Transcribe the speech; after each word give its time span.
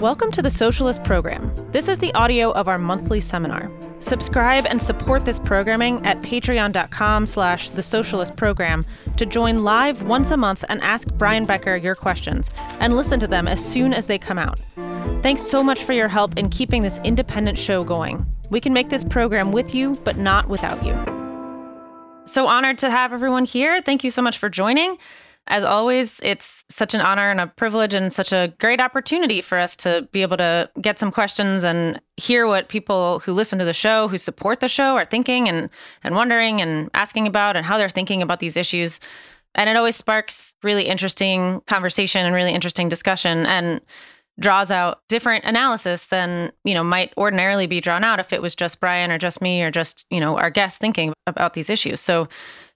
Welcome 0.00 0.30
to 0.30 0.42
the 0.42 0.50
Socialist 0.50 1.02
Program. 1.02 1.52
This 1.72 1.88
is 1.88 1.98
the 1.98 2.14
audio 2.14 2.52
of 2.52 2.68
our 2.68 2.78
monthly 2.78 3.18
seminar. 3.18 3.68
Subscribe 3.98 4.64
and 4.64 4.80
support 4.80 5.24
this 5.24 5.40
programming 5.40 6.06
at 6.06 6.22
patreon.com 6.22 7.26
slash 7.26 7.70
the 7.70 7.82
socialist 7.82 8.36
program 8.36 8.86
to 9.16 9.26
join 9.26 9.64
live 9.64 10.04
once 10.04 10.30
a 10.30 10.36
month 10.36 10.64
and 10.68 10.80
ask 10.82 11.08
Brian 11.14 11.46
Becker 11.46 11.74
your 11.74 11.96
questions 11.96 12.48
and 12.78 12.94
listen 12.94 13.18
to 13.18 13.26
them 13.26 13.48
as 13.48 13.62
soon 13.62 13.92
as 13.92 14.06
they 14.06 14.18
come 14.18 14.38
out. 14.38 14.60
Thanks 15.20 15.42
so 15.42 15.64
much 15.64 15.82
for 15.82 15.94
your 15.94 16.06
help 16.06 16.38
in 16.38 16.48
keeping 16.48 16.82
this 16.82 17.00
independent 17.02 17.58
show 17.58 17.82
going. 17.82 18.24
We 18.50 18.60
can 18.60 18.72
make 18.72 18.90
this 18.90 19.02
program 19.02 19.50
with 19.50 19.74
you, 19.74 19.96
but 20.04 20.16
not 20.16 20.48
without 20.48 20.80
you. 20.86 20.94
So 22.24 22.46
honored 22.46 22.78
to 22.78 22.90
have 22.90 23.12
everyone 23.12 23.46
here. 23.46 23.82
Thank 23.82 24.04
you 24.04 24.12
so 24.12 24.22
much 24.22 24.38
for 24.38 24.48
joining. 24.48 24.96
As 25.50 25.64
always, 25.64 26.20
it's 26.22 26.64
such 26.68 26.94
an 26.94 27.00
honor 27.00 27.30
and 27.30 27.40
a 27.40 27.46
privilege 27.46 27.94
and 27.94 28.12
such 28.12 28.32
a 28.32 28.52
great 28.60 28.82
opportunity 28.82 29.40
for 29.40 29.58
us 29.58 29.76
to 29.78 30.06
be 30.12 30.20
able 30.20 30.36
to 30.36 30.70
get 30.80 30.98
some 30.98 31.10
questions 31.10 31.64
and 31.64 32.00
hear 32.18 32.46
what 32.46 32.68
people 32.68 33.20
who 33.20 33.32
listen 33.32 33.58
to 33.58 33.64
the 33.64 33.72
show, 33.72 34.08
who 34.08 34.18
support 34.18 34.60
the 34.60 34.68
show, 34.68 34.94
are 34.96 35.06
thinking 35.06 35.48
and, 35.48 35.70
and 36.04 36.14
wondering 36.14 36.60
and 36.60 36.90
asking 36.92 37.26
about 37.26 37.56
and 37.56 37.64
how 37.64 37.78
they're 37.78 37.88
thinking 37.88 38.20
about 38.20 38.40
these 38.40 38.58
issues. 38.58 39.00
And 39.54 39.70
it 39.70 39.76
always 39.76 39.96
sparks 39.96 40.54
really 40.62 40.84
interesting 40.84 41.62
conversation 41.62 42.26
and 42.26 42.34
really 42.34 42.52
interesting 42.52 42.90
discussion 42.90 43.46
and 43.46 43.80
draws 44.38 44.70
out 44.70 45.00
different 45.08 45.44
analysis 45.44 46.06
than, 46.06 46.52
you 46.64 46.74
know, 46.74 46.84
might 46.84 47.12
ordinarily 47.16 47.66
be 47.66 47.80
drawn 47.80 48.04
out 48.04 48.20
if 48.20 48.32
it 48.32 48.40
was 48.40 48.54
just 48.54 48.80
Brian 48.80 49.10
or 49.10 49.18
just 49.18 49.40
me 49.40 49.62
or 49.62 49.70
just, 49.70 50.06
you 50.10 50.20
know, 50.20 50.38
our 50.38 50.50
guests 50.50 50.78
thinking 50.78 51.12
about 51.26 51.54
these 51.54 51.68
issues. 51.68 52.00
So 52.00 52.28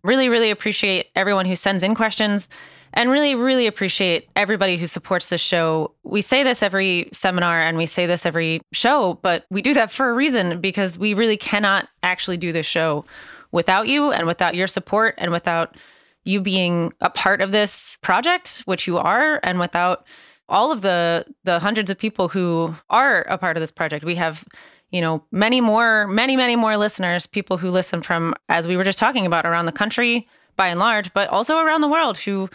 Really, 0.05 0.29
really 0.29 0.51
appreciate 0.51 1.11
everyone 1.15 1.47
who 1.47 1.55
sends 1.55 1.84
in 1.84 1.95
questions 1.95 2.48
and 2.93 3.09
really, 3.09 3.37
really 3.37 3.69
appreciate 3.69 4.29
everybody 4.34 4.77
who 4.77 4.89
supports 4.89 5.29
this 5.29 5.41
show. 5.41 5.95
We 6.03 6.23
say 6.23 6.43
this 6.43 6.62
every 6.62 7.09
seminar 7.12 7.62
and 7.62 7.79
we 7.79 7.87
say 7.87 8.06
this 8.06 8.27
every 8.27 8.61
show, 8.73 9.20
but 9.23 9.47
we 9.48 9.62
do 9.62 9.75
that 9.75 9.92
for 9.92 10.11
a 10.11 10.12
reason 10.12 10.61
because 10.61 10.98
we 10.98 11.14
really 11.14 11.36
cannot 11.36 11.89
actually 12.03 12.36
do 12.36 12.53
this 12.53 12.67
show 12.67 13.05
without 13.53 13.86
you 13.86 14.11
and 14.11 14.27
without 14.27 14.56
your 14.56 14.67
support 14.67 15.14
and 15.19 15.31
without 15.31 15.77
you 16.25 16.41
being 16.41 16.92
a 17.01 17.08
part 17.08 17.41
of 17.41 17.53
this 17.53 17.98
project, 18.03 18.62
which 18.64 18.89
you 18.89 18.98
are, 18.98 19.39
and 19.45 19.61
without 19.61 20.05
all 20.53 20.70
of 20.70 20.83
the 20.83 21.27
the 21.42 21.58
hundreds 21.58 21.91
of 21.91 21.98
people 21.98 22.28
who 22.28 22.75
are 22.91 23.22
a 23.22 23.36
part 23.39 23.56
of 23.56 23.61
this 23.61 23.72
project. 23.72 24.05
We 24.05 24.14
have 24.14 24.45
you 24.92 25.00
know, 25.00 25.25
many 25.33 25.61
more, 25.61 26.06
many, 26.06 26.36
many 26.36 26.55
more 26.55 26.77
listeners, 26.77 27.27
people 27.27 27.56
who 27.56 27.70
listen 27.70 28.03
from, 28.03 28.34
as 28.50 28.69
we 28.69 28.77
were 28.77 28.84
just 28.84 28.98
talking 28.98 29.25
about, 29.25 29.47
around 29.47 29.64
the 29.64 29.73
country 29.73 30.28
by 30.56 30.69
and 30.69 30.78
large, 30.78 31.12
but 31.14 31.28
also 31.30 31.58
around 31.58 31.80
the 31.80 31.89
world 31.89 32.19
who 32.19 32.48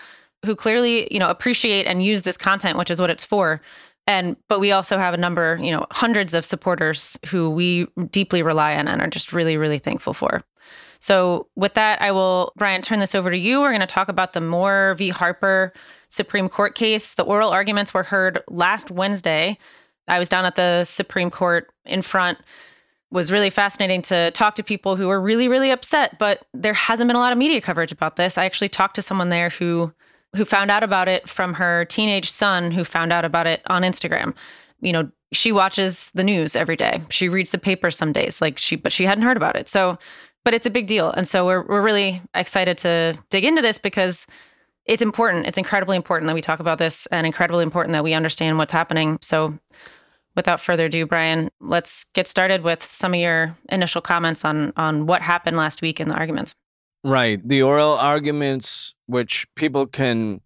who 0.46 0.56
clearly, 0.56 1.12
you 1.12 1.18
know, 1.18 1.30
appreciate 1.30 1.88
and 1.88 2.04
use 2.04 2.22
this 2.22 2.38
content, 2.38 2.78
which 2.78 2.92
is 2.92 3.02
what 3.02 3.10
it's 3.10 3.24
for. 3.24 3.60
And 4.06 4.38
but 4.48 4.60
we 4.60 4.72
also 4.72 5.00
have 5.00 5.16
a 5.16 5.18
number, 5.18 5.60
you 5.62 5.72
know, 5.72 5.88
hundreds 5.92 6.36
of 6.36 6.46
supporters 6.46 7.18
who 7.28 7.50
we 7.50 7.88
deeply 8.12 8.44
rely 8.44 8.76
on 8.78 8.88
and 8.88 9.02
are 9.02 9.08
just 9.08 9.34
really, 9.34 9.58
really 9.58 9.80
thankful 9.80 10.14
for. 10.14 10.44
So 11.00 11.48
with 11.56 11.74
that, 11.74 12.02
I 12.02 12.12
will, 12.12 12.54
Brian, 12.56 12.82
turn 12.82 13.00
this 13.00 13.16
over 13.16 13.30
to 13.30 13.38
you. 13.38 13.62
We're 13.62 13.72
going 13.72 13.82
to 13.82 13.88
talk 13.88 14.10
about 14.10 14.34
the 14.34 14.42
Moore 14.42 14.96
v. 14.98 15.10
Harper 15.10 15.74
Supreme 16.10 16.50
Court 16.50 16.76
case. 16.76 17.14
The 17.14 17.24
oral 17.24 17.50
arguments 17.50 17.94
were 17.94 18.04
heard 18.04 18.42
last 18.50 18.92
Wednesday. 18.92 19.58
I 20.08 20.20
was 20.20 20.30
down 20.30 20.46
at 20.46 20.56
the 20.56 20.84
Supreme 20.86 21.30
Court 21.30 21.70
in 21.86 22.02
front. 22.02 22.38
Was 23.10 23.32
really 23.32 23.50
fascinating 23.50 24.02
to 24.04 24.32
talk 24.32 24.56
to 24.56 24.64
people 24.64 24.98
who 24.98 25.08
were 25.08 25.22
really 25.22 25.48
really 25.48 25.72
upset 25.72 26.20
but 26.20 26.46
there 26.54 26.74
hasn't 26.74 27.08
been 27.08 27.16
a 27.16 27.20
lot 27.20 27.32
of 27.32 27.38
media 27.38 27.62
coverage 27.62 27.94
about 27.94 28.18
this. 28.18 28.38
I 28.38 28.44
actually 28.44 28.68
talked 28.68 28.96
to 28.96 29.02
someone 29.02 29.30
there 29.30 29.50
who 29.50 29.94
who 30.36 30.44
found 30.44 30.70
out 30.70 30.84
about 30.84 31.08
it 31.08 31.30
from 31.30 31.54
her 31.54 31.86
teenage 31.86 32.30
son 32.30 32.70
who 32.70 32.84
found 32.84 33.14
out 33.14 33.24
about 33.24 33.48
it 33.48 33.62
on 33.68 33.84
instagram. 33.84 34.34
You 34.82 34.92
know 34.92 35.12
she 35.32 35.54
watches 35.54 36.12
the 36.16 36.24
news 36.24 36.54
every 36.54 36.76
day. 36.76 37.00
She 37.10 37.30
reads 37.30 37.52
the 37.52 37.58
paper 37.58 37.92
some 37.92 38.12
days 38.12 38.42
like 38.42 38.58
she 38.58 38.76
but 38.76 38.92
she 38.92 39.06
hadn't 39.06 39.24
heard 39.24 39.38
about 39.38 39.56
it. 39.56 39.70
So 39.70 39.98
but 40.44 40.54
it's 40.54 40.66
a 40.66 40.70
big 40.70 40.88
deal. 40.88 41.12
And 41.12 41.28
so 41.28 41.46
we're, 41.46 41.66
we're 41.66 41.82
really 41.82 42.22
excited 42.34 42.78
to 42.80 43.18
dig 43.30 43.44
into 43.44 43.62
this 43.62 43.78
because 43.78 44.28
it's 44.88 45.02
important 45.02 45.46
it's 45.46 45.58
incredibly 45.58 45.96
important 45.96 46.28
that 46.28 46.34
we 46.34 46.42
talk 46.42 46.60
about 46.60 46.78
this 46.78 47.06
and 47.08 47.28
incredibly 47.28 47.64
important 47.64 47.94
that 47.94 48.04
we 48.04 48.14
understand 48.14 48.58
what's 48.58 48.74
happening 48.74 49.18
so 49.22 49.58
without 50.38 50.62
further 50.62 50.86
ado, 50.86 51.06
Brian, 51.06 51.50
let's 51.60 52.06
get 52.14 52.28
started 52.28 52.62
with 52.62 52.82
some 52.84 53.14
of 53.14 53.20
your 53.20 53.58
initial 53.70 54.00
comments 54.00 54.46
on 54.46 54.72
on 54.78 55.06
what 55.06 55.22
happened 55.22 55.58
last 55.58 55.82
week 55.82 56.00
in 56.00 56.08
the 56.08 56.16
arguments. 56.16 56.56
Right. 57.04 57.46
The 57.46 57.62
oral 57.62 57.94
arguments, 57.94 58.96
which 59.08 59.46
people 59.56 59.88
can 59.88 60.42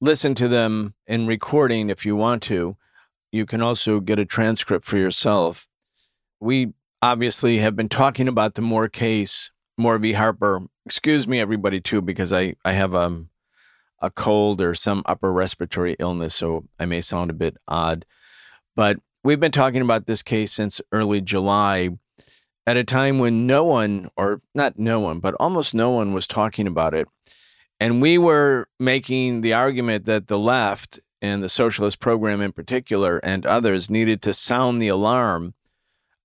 listen 0.00 0.34
to 0.34 0.48
them 0.48 0.94
in 1.06 1.26
recording 1.26 1.88
if 1.88 2.04
you 2.04 2.16
want 2.16 2.42
to. 2.44 2.76
You 3.32 3.46
can 3.46 3.62
also 3.62 4.00
get 4.00 4.18
a 4.18 4.24
transcript 4.24 4.84
for 4.84 4.96
yourself. 4.98 5.66
We 6.40 6.72
obviously 7.02 7.58
have 7.58 7.76
been 7.76 7.88
talking 7.88 8.26
about 8.28 8.54
the 8.54 8.62
Moore 8.62 8.88
case, 8.88 9.50
Moore 9.76 9.98
v. 9.98 10.12
Harper. 10.12 10.62
Excuse 10.86 11.28
me, 11.28 11.40
everybody, 11.40 11.80
too, 11.80 12.00
because 12.00 12.32
I, 12.32 12.54
I 12.64 12.72
have 12.72 12.94
um, 12.94 13.28
a 14.00 14.10
cold 14.10 14.60
or 14.60 14.74
some 14.74 15.02
upper 15.06 15.32
respiratory 15.32 15.96
illness, 15.98 16.34
so 16.34 16.64
I 16.78 16.86
may 16.86 17.00
sound 17.00 17.30
a 17.30 17.34
bit 17.34 17.56
odd. 17.66 18.04
But 18.76 18.98
We've 19.24 19.40
been 19.40 19.52
talking 19.52 19.82
about 19.82 20.06
this 20.06 20.22
case 20.22 20.52
since 20.52 20.80
early 20.92 21.20
July 21.20 21.90
at 22.66 22.76
a 22.76 22.84
time 22.84 23.18
when 23.18 23.46
no 23.46 23.64
one, 23.64 24.10
or 24.16 24.40
not 24.54 24.78
no 24.78 25.00
one, 25.00 25.18
but 25.18 25.34
almost 25.40 25.74
no 25.74 25.90
one 25.90 26.12
was 26.12 26.26
talking 26.26 26.68
about 26.68 26.94
it. 26.94 27.08
And 27.80 28.00
we 28.00 28.16
were 28.16 28.68
making 28.78 29.40
the 29.40 29.52
argument 29.54 30.04
that 30.06 30.28
the 30.28 30.38
left 30.38 31.00
and 31.20 31.42
the 31.42 31.48
socialist 31.48 31.98
program 31.98 32.40
in 32.40 32.52
particular 32.52 33.18
and 33.18 33.44
others 33.44 33.90
needed 33.90 34.22
to 34.22 34.32
sound 34.32 34.80
the 34.80 34.88
alarm 34.88 35.54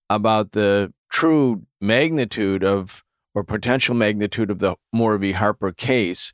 about 0.09 0.51
the 0.51 0.93
true 1.11 1.63
magnitude 1.81 2.63
of 2.63 3.03
or 3.33 3.43
potential 3.43 3.95
magnitude 3.95 4.51
of 4.51 4.59
the 4.59 4.75
Moore 4.91 5.17
v. 5.17 5.31
Harper 5.31 5.71
case, 5.71 6.31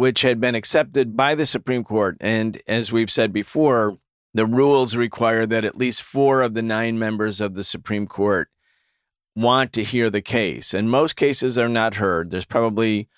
which 0.00 0.22
had 0.22 0.40
been 0.40 0.54
accepted 0.54 1.14
by 1.14 1.34
the 1.34 1.44
Supreme 1.44 1.84
Court. 1.84 2.16
And 2.22 2.58
as 2.66 2.90
we've 2.90 3.10
said 3.10 3.34
before, 3.34 3.98
the 4.32 4.46
rules 4.46 4.96
require 4.96 5.44
that 5.44 5.62
at 5.62 5.76
least 5.76 6.02
four 6.02 6.40
of 6.40 6.54
the 6.54 6.62
nine 6.62 6.98
members 6.98 7.38
of 7.38 7.52
the 7.52 7.62
Supreme 7.62 8.06
Court 8.06 8.48
want 9.36 9.74
to 9.74 9.84
hear 9.84 10.08
the 10.08 10.22
case. 10.22 10.72
And 10.72 10.90
most 10.90 11.16
cases 11.16 11.58
are 11.58 11.68
not 11.68 11.96
heard. 11.96 12.30
There's 12.30 12.46
probably 12.46 13.10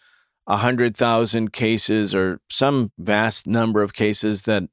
100,000 0.46 1.52
cases 1.52 2.16
or 2.16 2.40
some 2.50 2.90
vast 2.98 3.46
number 3.46 3.80
of 3.80 3.94
cases 3.94 4.42
that 4.42 4.64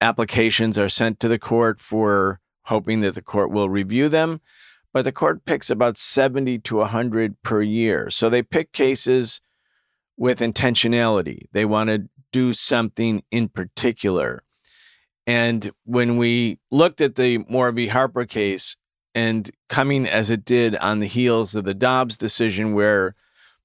applications 0.00 0.78
are 0.78 0.88
sent 0.88 1.18
to 1.18 1.26
the 1.26 1.40
court 1.40 1.80
for 1.80 2.38
hoping 2.66 3.00
that 3.00 3.16
the 3.16 3.20
court 3.20 3.50
will 3.50 3.68
review 3.68 4.08
them. 4.08 4.40
But 4.92 5.02
the 5.02 5.10
court 5.10 5.44
picks 5.44 5.70
about 5.70 5.98
70 5.98 6.60
to 6.60 6.76
100 6.76 7.42
per 7.42 7.62
year. 7.62 8.10
So 8.10 8.30
they 8.30 8.44
pick 8.44 8.70
cases 8.70 9.40
with 10.16 10.40
intentionality. 10.40 11.46
They 11.52 11.64
want 11.64 11.90
to 11.90 12.08
do 12.32 12.52
something 12.52 13.22
in 13.30 13.48
particular. 13.48 14.42
And 15.26 15.70
when 15.84 16.16
we 16.16 16.58
looked 16.70 17.00
at 17.00 17.14
the 17.14 17.38
Moore 17.48 17.70
v. 17.72 17.88
Harper 17.88 18.24
case, 18.24 18.76
and 19.14 19.50
coming 19.68 20.06
as 20.06 20.30
it 20.30 20.44
did 20.44 20.74
on 20.76 20.98
the 20.98 21.06
heels 21.06 21.54
of 21.54 21.64
the 21.64 21.74
Dobbs 21.74 22.16
decision, 22.16 22.74
where 22.74 23.14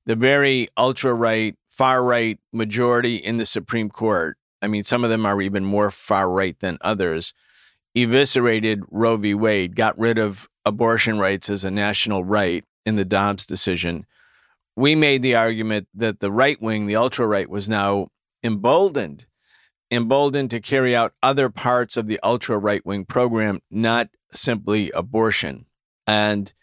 the 0.06 0.16
very 0.16 0.68
ultra 0.78 1.14
right, 1.14 1.56
far 1.70 2.04
right 2.04 2.40
majority 2.52 3.16
in 3.16 3.38
the 3.38 3.46
Supreme 3.46 3.90
Court, 3.90 4.38
I 4.62 4.68
mean, 4.68 4.84
some 4.84 5.04
of 5.04 5.10
them 5.10 5.26
are 5.26 5.42
even 5.42 5.64
more 5.64 5.92
far 5.92 6.30
right 6.30 6.60
than 6.60 6.78
others, 6.82 7.34
eviscerated 7.96 8.84
Roe 8.90 9.18
v. 9.18 9.34
Wade, 9.34 9.76
got 9.76 9.98
rid 9.98 10.18
of 10.18 10.50
abortion 10.66 11.18
rights 11.18 11.50
as 11.50 11.64
a 11.64 11.72
national 11.72 12.24
right 12.24 12.64
in 12.86 12.96
the 12.96 13.06
Dobbs 13.06 13.46
decision. 13.46 14.06
We 14.78 14.96
made 14.96 15.24
the 15.24 15.36
argument 15.36 15.90
that 15.94 16.22
the 16.22 16.32
right 16.32 16.62
wing, 16.62 16.88
the 16.88 16.96
ultra 16.96 17.28
right, 17.28 17.50
was 17.50 17.68
now 17.68 18.08
emboldened 18.42 19.28
emboldened 19.92 20.52
to 20.52 20.60
carry 20.60 20.96
out 20.96 21.14
other 21.24 21.50
parts 21.50 21.98
of 21.98 22.08
the 22.08 22.20
ultra 22.24 22.58
right 22.58 22.86
wing 22.86 23.06
program, 23.06 23.62
not 23.72 24.10
simply 24.34 24.92
abortion. 24.92 25.66
And 26.06 26.54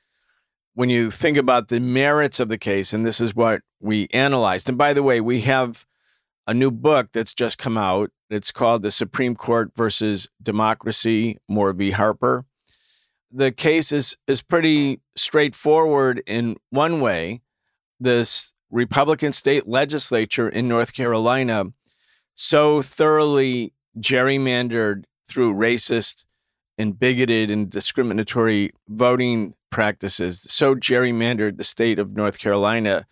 when 0.75 0.91
you 0.91 1.11
think 1.11 1.37
about 1.37 1.69
the 1.69 1.81
merits 1.81 2.41
of 2.41 2.49
the 2.49 2.59
case, 2.59 2.93
and 2.93 3.07
this 3.07 3.21
is 3.21 3.35
what 3.35 3.63
we 3.81 4.09
analyzed, 4.13 4.69
and 4.69 4.79
by 4.79 4.93
the 4.93 5.03
way, 5.03 5.21
we 5.21 5.43
have 5.43 5.87
a 6.47 6.55
new 6.55 6.71
book 6.71 7.11
that's 7.13 7.35
just 7.35 7.59
come 7.59 7.79
out. 7.79 8.11
It's 8.29 8.51
called 8.51 8.83
The 8.83 8.91
Supreme 8.91 9.35
Court 9.35 9.73
versus 9.77 10.29
Democracy, 10.43 11.39
Moore 11.49 11.73
v. 11.73 11.93
Harper. 11.93 12.45
The 13.31 13.53
case 13.53 13.93
is, 13.93 14.17
is 14.27 14.43
pretty 14.43 15.01
straightforward 15.17 16.23
in 16.27 16.57
one 16.71 17.01
way. 17.01 17.41
This 18.05 18.53
Republican 18.71 19.33
state 19.33 19.67
legislature 19.67 20.47
in 20.47 20.69
North 20.69 20.93
Carolina 20.93 21.65
so 22.35 22.83
thoroughly 22.83 23.73
gerrymandered 23.99 25.05
through 25.27 25.55
racist 25.55 26.27
and 26.77 26.99
bigoted 26.99 27.51
and 27.51 27.71
discriminatory 27.71 28.73
voting 28.87 29.55
practices, 29.71 30.43
so 30.43 30.75
gerrymandered 30.75 31.57
the 31.57 31.65
state 31.65 31.99
of 31.99 32.15
North 32.15 32.39
Carolina 32.39 33.07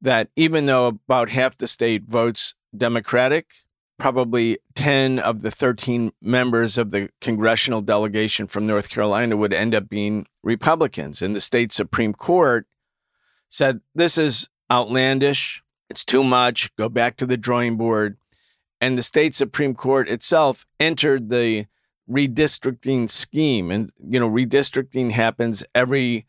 that 0.00 0.28
even 0.34 0.66
though 0.66 0.88
about 0.88 1.28
half 1.28 1.56
the 1.56 1.68
state 1.68 2.02
votes 2.08 2.56
Democratic, 2.76 3.52
probably 3.96 4.58
10 4.74 5.20
of 5.20 5.42
the 5.42 5.52
13 5.52 6.10
members 6.20 6.76
of 6.76 6.90
the 6.90 7.10
congressional 7.20 7.80
delegation 7.80 8.48
from 8.48 8.66
North 8.66 8.88
Carolina 8.88 9.36
would 9.36 9.54
end 9.54 9.72
up 9.72 9.88
being 9.88 10.26
Republicans. 10.42 11.22
And 11.22 11.36
the 11.36 11.40
state 11.40 11.70
Supreme 11.70 12.12
Court 12.12 12.66
said, 13.48 13.80
This 13.94 14.18
is 14.18 14.48
outlandish. 14.70 15.62
It's 15.88 16.04
too 16.04 16.24
much. 16.24 16.74
Go 16.76 16.88
back 16.88 17.16
to 17.18 17.26
the 17.26 17.36
drawing 17.36 17.76
board. 17.76 18.16
And 18.80 18.98
the 18.98 19.02
state 19.02 19.34
Supreme 19.34 19.74
Court 19.74 20.08
itself 20.08 20.66
entered 20.78 21.30
the 21.30 21.66
redistricting 22.10 23.10
scheme. 23.10 23.70
And, 23.70 23.90
you 24.08 24.20
know, 24.20 24.28
redistricting 24.28 25.12
happens 25.12 25.64
every 25.74 26.26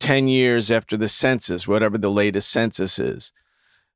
10 0.00 0.28
years 0.28 0.70
after 0.70 0.96
the 0.96 1.08
census, 1.08 1.66
whatever 1.66 1.98
the 1.98 2.10
latest 2.10 2.50
census 2.50 2.98
is. 2.98 3.32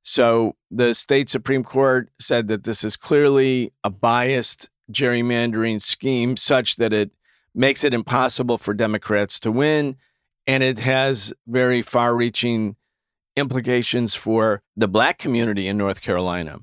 So 0.03 0.57
the 0.71 0.95
state 0.95 1.31
Supreme 1.31 1.63
Court 1.63 2.11
said 2.19 2.49
that 2.49 2.65
this 2.65 2.83
is 2.83 2.97
clearly 2.97 3.73
a 3.85 3.91
biased 3.91 4.69
gerrymandering 4.91 5.81
scheme 5.81 6.37
such 6.37 6.77
that 6.77 6.93
it 6.93 7.13
makes 7.55 7.85
it 7.85 7.95
impossible 7.95 8.59
for 8.59 8.75
Democrats 8.75 9.39
to 9.41 9.53
win. 9.53 9.97
And 10.47 10.63
it 10.63 10.79
has 10.81 11.33
very 11.47 11.83
far 11.83 12.17
reaching 12.17 12.77
implications 13.37 14.15
for 14.15 14.63
the 14.77 14.89
black 14.89 15.19
community 15.19 15.67
in 15.67 15.77
North 15.77 16.01
Carolina. 16.03 16.59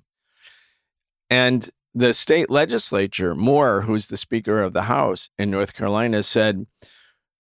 And 1.30 1.70
the 1.94 2.14
state 2.14 2.50
legislature, 2.50 3.36
Moore, 3.36 3.82
who's 3.82 4.08
the 4.08 4.18
Speaker 4.18 4.62
of 4.62 4.74
the 4.74 4.84
House 4.84 5.30
in 5.38 5.50
North 5.50 5.74
Carolina, 5.74 6.24
said, 6.24 6.66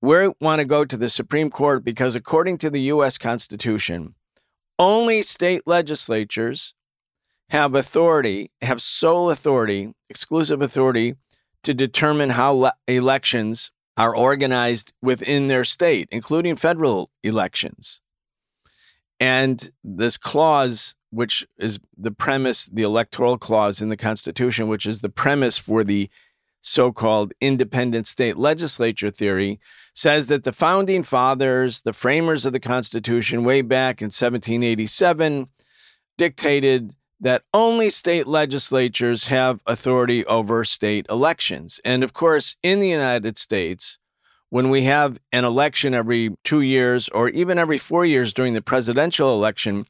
We 0.01 0.29
want 0.41 0.59
to 0.59 0.65
go 0.65 0.85
to 0.85 0.97
the 0.97 1.09
Supreme 1.09 1.49
Court 1.49 1.83
because, 1.83 2.15
according 2.15 2.57
to 2.59 2.69
the 2.69 2.81
U.S. 2.81 3.17
Constitution, 3.17 4.15
only 4.77 5.21
state 5.21 5.63
legislatures 5.65 6.73
have 7.49 7.75
authority, 7.75 8.51
have 8.61 8.81
sole 8.81 9.29
authority, 9.29 9.93
exclusive 10.09 10.61
authority 10.61 11.15
to 11.63 11.73
determine 11.73 12.31
how 12.31 12.53
le- 12.53 12.73
elections 12.87 13.71
are 13.99 14.15
organized 14.15 14.93
within 15.01 15.49
their 15.49 15.65
state, 15.65 16.07
including 16.09 16.55
federal 16.55 17.11
elections. 17.21 18.01
And 19.19 19.69
this 19.83 20.15
clause, 20.15 20.95
which 21.11 21.45
is 21.57 21.79
the 21.97 22.11
premise, 22.11 22.67
the 22.67 22.83
electoral 22.83 23.37
clause 23.37 23.81
in 23.81 23.89
the 23.89 23.97
Constitution, 23.97 24.69
which 24.69 24.85
is 24.85 25.01
the 25.01 25.09
premise 25.09 25.57
for 25.57 25.83
the 25.83 26.09
so 26.61 26.93
called 26.93 27.33
independent 27.41 28.07
state 28.07 28.37
legislature 28.37 29.11
theory, 29.11 29.59
says 29.93 30.27
that 30.27 30.45
the 30.45 30.53
founding 30.53 31.03
fathers, 31.03 31.81
the 31.81 31.93
framers 31.93 32.45
of 32.45 32.53
the 32.53 32.59
Constitution, 32.59 33.43
way 33.43 33.61
back 33.61 34.01
in 34.01 34.05
1787, 34.05 35.49
dictated 36.17 36.95
that 37.19 37.43
only 37.53 37.89
state 37.89 38.27
legislatures 38.27 39.27
have 39.27 39.61
authority 39.65 40.25
over 40.25 40.63
state 40.63 41.05
elections. 41.09 41.79
And 41.83 42.03
of 42.03 42.13
course, 42.13 42.55
in 42.63 42.79
the 42.79 42.89
United 42.89 43.37
States, 43.37 43.97
when 44.49 44.69
we 44.69 44.83
have 44.83 45.19
an 45.31 45.45
election 45.45 45.93
every 45.93 46.35
two 46.43 46.61
years 46.61 47.09
or 47.09 47.29
even 47.29 47.59
every 47.59 47.77
four 47.77 48.05
years 48.05 48.33
during 48.33 48.53
the 48.53 48.61
presidential 48.61 49.33
election, 49.33 49.85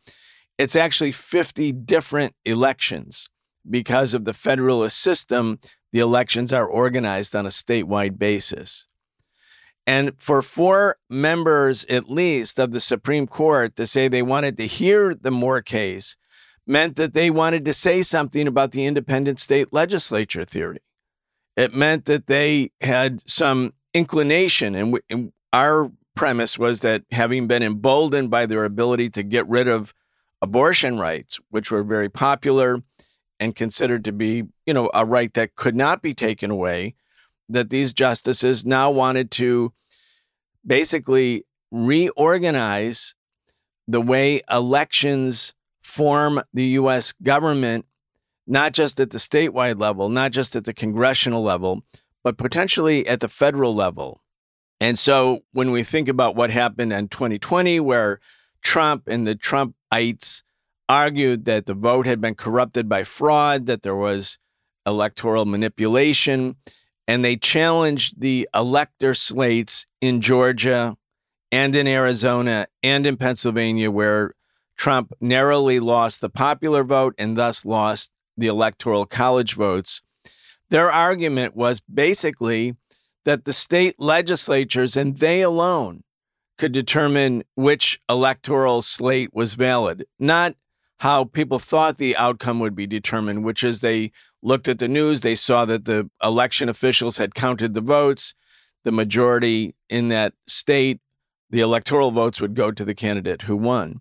it's 0.57 0.75
actually 0.75 1.11
50 1.11 1.71
different 1.71 2.35
elections 2.45 3.29
because 3.69 4.13
of 4.13 4.25
the 4.25 4.33
federalist 4.33 4.97
system. 4.97 5.59
The 5.91 5.99
elections 5.99 6.51
are 6.51 6.67
organized 6.67 7.35
on 7.35 7.45
a 7.45 7.49
statewide 7.49 8.17
basis. 8.19 8.87
And 9.87 10.11
for 10.19 10.41
four 10.41 10.97
members, 11.09 11.85
at 11.85 12.09
least, 12.09 12.59
of 12.59 12.73
the 12.73 12.79
Supreme 12.79 13.25
Court 13.25 13.75
to 13.75 13.87
say 13.87 14.07
they 14.07 14.21
wanted 14.21 14.57
to 14.57 14.67
hear 14.67 15.15
the 15.15 15.31
Moore 15.31 15.61
case 15.61 16.15
meant 16.69 16.95
that 16.97 17.13
they 17.13 17.31
wanted 17.31 17.65
to 17.65 17.73
say 17.73 18.03
something 18.03 18.47
about 18.47 18.71
the 18.71 18.85
independent 18.85 19.39
state 19.39 19.73
legislature 19.73 20.45
theory. 20.45 20.79
It 21.57 21.73
meant 21.73 22.05
that 22.05 22.27
they 22.27 22.71
had 22.79 23.27
some 23.27 23.73
inclination, 23.93 24.75
and, 24.75 24.93
we, 24.93 24.99
and 25.09 25.33
our 25.51 25.91
premise 26.15 26.59
was 26.59 26.81
that 26.81 27.03
having 27.11 27.47
been 27.47 27.63
emboldened 27.63 28.29
by 28.29 28.45
their 28.45 28.65
ability 28.65 29.09
to 29.09 29.23
get 29.23 29.47
rid 29.47 29.67
of 29.67 29.93
abortion 30.41 30.99
rights, 30.99 31.39
which 31.49 31.71
were 31.71 31.83
very 31.83 32.07
popular 32.07 32.83
and 33.39 33.55
considered 33.55 34.05
to 34.05 34.11
be, 34.11 34.43
you 34.65 34.73
know, 34.73 34.91
a 34.93 35.05
right 35.05 35.33
that 35.33 35.55
could 35.55 35.75
not 35.75 36.01
be 36.01 36.13
taken 36.13 36.51
away, 36.51 36.93
that 37.49 37.71
these 37.71 37.93
justices 37.93 38.63
now 38.65 38.91
wanted 38.91 39.31
to 39.31 39.73
basically 40.65 41.45
reorganize 41.71 43.15
the 43.87 44.01
way 44.01 44.41
elections 44.51 45.55
form 45.99 46.41
the 46.53 46.63
US 46.79 47.11
government, 47.11 47.85
not 48.47 48.71
just 48.71 49.01
at 49.01 49.09
the 49.09 49.17
statewide 49.17 49.81
level, 49.81 50.07
not 50.07 50.31
just 50.31 50.55
at 50.55 50.63
the 50.63 50.73
congressional 50.73 51.43
level, 51.43 51.83
but 52.23 52.37
potentially 52.37 53.05
at 53.05 53.19
the 53.19 53.27
federal 53.27 53.75
level. 53.75 54.21
And 54.79 54.97
so 54.97 55.41
when 55.51 55.71
we 55.71 55.83
think 55.83 56.07
about 56.07 56.37
what 56.37 56.51
happened 56.51 56.93
in 56.93 57.09
2020, 57.09 57.81
where 57.81 58.21
Trump 58.61 59.09
and 59.09 59.27
the 59.27 59.35
Trumpites 59.35 60.43
argued 60.87 61.43
that 61.43 61.65
the 61.65 61.73
vote 61.73 62.05
had 62.05 62.21
been 62.21 62.35
corrupted 62.35 62.87
by 62.87 63.03
fraud, 63.03 63.65
that 63.65 63.81
there 63.81 63.93
was 63.93 64.39
electoral 64.85 65.43
manipulation, 65.43 66.55
and 67.09 67.25
they 67.25 67.35
challenged 67.35 68.21
the 68.21 68.47
elector 68.55 69.13
slates 69.13 69.85
in 69.99 70.21
Georgia 70.21 70.95
and 71.51 71.75
in 71.75 71.87
Arizona 71.87 72.67
and 72.83 73.05
in 73.05 73.17
Pennsylvania, 73.17 73.91
where 73.91 74.33
Trump 74.79 75.11
narrowly 75.19 75.77
lost 75.77 76.21
the 76.21 76.29
popular 76.29 76.85
vote 76.85 77.13
and 77.17 77.37
thus 77.37 77.65
lost 77.65 78.11
the 78.37 78.47
electoral 78.47 79.05
college 79.05 79.53
votes. 79.53 80.01
Their 80.69 80.89
argument 80.89 81.53
was 81.53 81.81
basically 81.81 82.77
that 83.25 83.43
the 83.43 83.51
state 83.51 83.95
legislatures 83.99 84.95
and 84.95 85.17
they 85.17 85.41
alone 85.41 86.03
could 86.57 86.71
determine 86.71 87.43
which 87.55 87.99
electoral 88.09 88.81
slate 88.81 89.31
was 89.33 89.55
valid, 89.55 90.05
not 90.17 90.55
how 90.99 91.25
people 91.25 91.59
thought 91.59 91.97
the 91.97 92.15
outcome 92.15 92.59
would 92.59 92.75
be 92.75 92.87
determined, 92.87 93.43
which 93.43 93.65
is 93.65 93.81
they 93.81 94.11
looked 94.41 94.69
at 94.69 94.79
the 94.79 94.87
news, 94.87 95.21
they 95.21 95.35
saw 95.35 95.65
that 95.65 95.83
the 95.83 96.09
election 96.23 96.69
officials 96.69 97.17
had 97.17 97.35
counted 97.35 97.73
the 97.73 97.81
votes, 97.81 98.33
the 98.85 98.91
majority 98.93 99.75
in 99.89 100.07
that 100.07 100.33
state, 100.47 101.01
the 101.49 101.59
electoral 101.59 102.11
votes 102.11 102.39
would 102.39 102.53
go 102.53 102.71
to 102.71 102.85
the 102.85 102.95
candidate 102.95 103.41
who 103.43 103.57
won. 103.57 103.99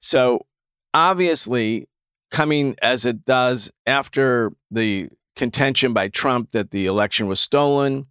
So 0.00 0.46
obviously, 0.92 1.86
coming 2.30 2.76
as 2.82 3.04
it 3.04 3.24
does 3.24 3.70
after 3.86 4.52
the 4.70 5.08
contention 5.36 5.92
by 5.92 6.08
Trump 6.08 6.52
that 6.52 6.70
the 6.70 6.86
election 6.86 7.28
was 7.28 7.40
stolen, 7.40 8.06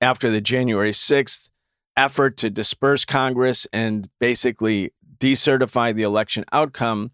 after 0.00 0.30
the 0.30 0.40
January 0.40 0.90
6th 0.90 1.48
effort 1.96 2.36
to 2.36 2.50
disperse 2.50 3.04
Congress 3.04 3.66
and 3.72 4.08
basically 4.20 4.92
decertify 5.18 5.94
the 5.94 6.02
election 6.02 6.44
outcome, 6.52 7.10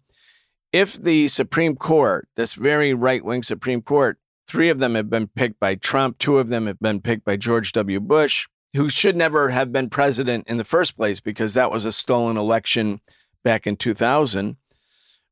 if 0.73 0.93
the 1.01 1.27
Supreme 1.27 1.75
Court, 1.75 2.27
this 2.35 2.53
very 2.53 2.93
right 2.93 3.23
wing 3.23 3.43
Supreme 3.43 3.81
Court, 3.81 4.17
three 4.47 4.69
of 4.69 4.79
them 4.79 4.95
have 4.95 5.09
been 5.09 5.27
picked 5.27 5.59
by 5.59 5.75
Trump, 5.75 6.17
two 6.17 6.37
of 6.37 6.49
them 6.49 6.65
have 6.65 6.79
been 6.79 7.01
picked 7.01 7.25
by 7.25 7.37
George 7.37 7.71
W. 7.73 7.99
Bush, 7.99 8.47
who 8.73 8.89
should 8.89 9.15
never 9.15 9.49
have 9.49 9.71
been 9.71 9.89
president 9.89 10.47
in 10.47 10.57
the 10.57 10.63
first 10.63 10.95
place 10.95 11.19
because 11.19 11.53
that 11.53 11.71
was 11.71 11.85
a 11.85 11.91
stolen 11.91 12.37
election 12.37 13.01
back 13.43 13.67
in 13.67 13.75
2000 13.75 14.57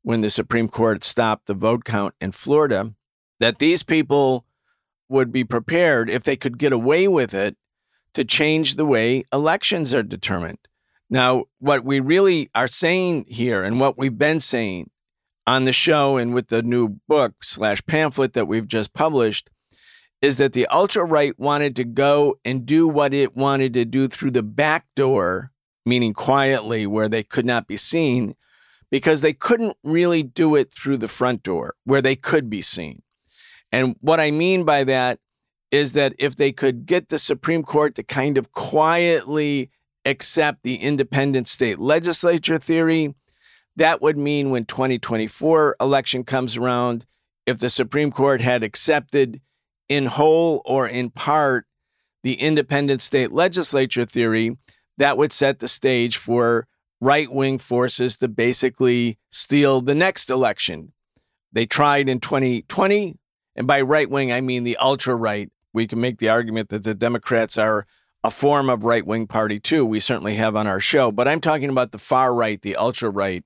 when 0.01 0.22
the 0.22 0.30
Supreme 0.30 0.68
Court 0.68 1.04
stopped 1.04 1.48
the 1.48 1.54
vote 1.54 1.84
count 1.84 2.16
in 2.22 2.32
Florida, 2.32 2.94
that 3.39 3.60
these 3.60 3.84
people 3.84 4.46
would 5.10 5.32
be 5.32 5.44
prepared, 5.44 6.10
if 6.10 6.24
they 6.24 6.36
could 6.36 6.58
get 6.58 6.72
away 6.72 7.08
with 7.08 7.34
it, 7.34 7.58
to 8.13 8.24
change 8.24 8.75
the 8.75 8.86
way 8.86 9.24
elections 9.34 9.94
are 9.94 10.04
determined. 10.04 10.60
Now, 11.10 11.46
what 11.60 11.84
we 11.84 12.00
really 12.00 12.50
are 12.54 12.68
saying 12.68 13.25
here 13.28 13.63
and 13.63 13.80
what 13.80 13.98
we've 13.98 14.18
been 14.18 14.39
saying 14.39 14.89
on 15.48 15.63
the 15.63 15.74
show 15.74 16.18
and 16.18 16.34
with 16.34 16.48
the 16.48 16.62
new 16.62 17.00
book 17.08 17.44
slash 17.44 17.82
pamphlet 17.88 18.34
that 18.34 18.48
we've 18.48 18.68
just 18.68 18.94
published 18.94 19.50
is 20.22 20.38
that 20.38 20.54
the 20.54 20.68
ultra 20.68 21.04
right 21.04 21.38
wanted 21.39 21.75
to 21.78 21.84
go 21.84 22.38
and 22.46 22.66
do 22.66 22.88
what 22.88 23.13
it 23.13 23.36
wanted 23.36 23.74
to 23.74 23.86
do 23.86 24.08
through 24.08 24.32
the 24.32 24.44
back 24.44 24.86
door, 24.96 25.51
meaning 25.89 26.13
quietly 26.13 26.88
where 26.88 27.10
they 27.10 27.24
could 27.24 27.46
not 27.46 27.67
be 27.67 27.75
seen, 27.75 28.36
because 28.91 29.22
they 29.22 29.34
couldn't 29.34 29.75
really 29.84 30.24
do 30.24 30.55
it 30.55 30.74
through 30.74 30.98
the 30.98 31.08
front 31.08 31.43
door 31.43 31.75
where 31.84 32.01
they 32.01 32.15
could 32.15 32.50
be 32.50 32.62
seen. 32.62 33.01
And 33.72 33.96
what 34.00 34.19
I 34.19 34.31
mean 34.31 34.63
by 34.63 34.84
that 34.86 35.19
is 35.72 35.93
that 35.93 36.13
if 36.17 36.36
they 36.36 36.51
could 36.51 36.86
get 36.86 37.10
the 37.10 37.19
Supreme 37.19 37.63
Court 37.63 37.93
to 37.96 38.03
kind 38.03 38.38
of 38.38 38.51
quietly 38.51 39.69
accept 40.05 40.63
the 40.63 40.75
independent 40.75 41.48
state 41.48 41.77
legislature 41.77 42.58
theory, 42.58 43.13
that 43.75 44.01
would 44.01 44.17
mean 44.17 44.50
when 44.50 44.65
2024 44.65 45.75
election 45.79 46.24
comes 46.24 46.58
around, 46.58 47.05
if 47.46 47.60
the 47.60 47.69
Supreme 47.69 48.12
Court 48.12 48.41
had 48.41 48.63
accepted 48.63 49.41
in 49.88 50.08
whole 50.08 50.62
or 50.65 50.88
in 50.88 51.12
part 51.12 51.65
the 52.24 52.34
independent 52.34 53.01
state 53.01 53.31
legislature 53.31 54.05
theory, 54.05 54.58
that 55.00 55.18
would 55.18 55.34
set 55.34 55.60
the 55.60 55.68
stage 55.68 56.18
for 56.18 56.68
right 57.01 57.32
wing 57.32 57.58
forces 57.58 58.18
to 58.18 58.27
basically 58.27 59.18
steal 59.29 59.82
the 59.82 59.96
next 59.96 60.29
election 60.29 60.94
They 61.51 61.65
tried 61.65 62.08
in 62.08 62.20
2020. 62.20 63.18
And 63.56 63.68
by 63.68 63.82
right 63.82 64.10
wing, 64.10 64.32
I 64.32 64.41
mean 64.41 64.63
the 64.63 64.77
ultra 64.77 65.15
right. 65.15 65.50
We 65.74 65.88
can 65.88 66.00
make 66.00 66.20
the 66.20 66.29
argument 66.29 66.70
that 66.70 66.84
the 66.84 66.94
Democrats 66.94 67.58
are 67.58 67.88
a 68.24 68.29
form 68.29 68.70
of 68.70 68.84
right 68.84 69.06
wing 69.06 69.27
party, 69.27 69.60
too. 69.60 69.86
We 69.86 70.00
certainly 70.00 70.36
have 70.36 70.56
on 70.56 70.68
our 70.68 70.79
show. 70.79 71.12
But 71.12 71.27
I'm 71.27 71.41
talking 71.41 71.70
about 71.70 71.91
the 71.91 71.98
far 71.98 72.36
right, 72.36 72.62
the 72.62 72.75
ultra 72.75 73.10
right. 73.10 73.44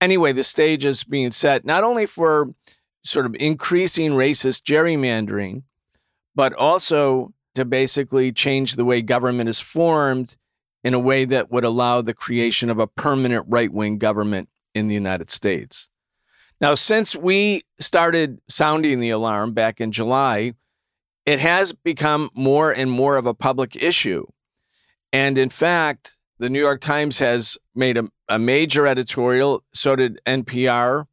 Anyway, 0.00 0.32
the 0.32 0.44
stage 0.44 0.84
is 0.84 1.04
being 1.04 1.30
set 1.30 1.64
not 1.64 1.84
only 1.84 2.06
for 2.06 2.54
sort 3.02 3.26
of 3.26 3.34
increasing 3.38 4.12
racist 4.12 4.62
gerrymandering, 4.62 5.62
but 6.34 6.52
also 6.54 7.32
to 7.56 7.64
basically 7.64 8.32
change 8.32 8.76
the 8.76 8.84
way 8.84 9.02
government 9.02 9.48
is 9.48 9.60
formed 9.60 10.36
in 10.84 10.94
a 10.94 10.98
way 10.98 11.24
that 11.24 11.50
would 11.50 11.64
allow 11.64 12.00
the 12.00 12.14
creation 12.14 12.70
of 12.70 12.78
a 12.78 12.86
permanent 12.86 13.44
right 13.48 13.72
wing 13.72 13.98
government 13.98 14.48
in 14.74 14.88
the 14.88 14.94
United 14.94 15.30
States. 15.30 15.90
Now, 16.60 16.74
since 16.74 17.16
we 17.16 17.62
started 17.80 18.40
sounding 18.48 19.00
the 19.00 19.10
alarm 19.10 19.52
back 19.52 19.80
in 19.80 19.90
July, 19.90 20.52
it 21.26 21.40
has 21.40 21.72
become 21.72 22.30
more 22.34 22.70
and 22.70 22.90
more 22.90 23.16
of 23.16 23.26
a 23.26 23.34
public 23.34 23.74
issue. 23.76 24.26
And 25.12 25.36
in 25.36 25.50
fact, 25.50 26.16
the 26.38 26.48
New 26.48 26.60
York 26.60 26.80
Times 26.80 27.18
has 27.18 27.58
made 27.74 27.96
a, 27.96 28.08
a 28.28 28.38
major 28.38 28.86
editorial, 28.86 29.64
so 29.72 29.96
did 29.96 30.20
NPR. 30.26 31.06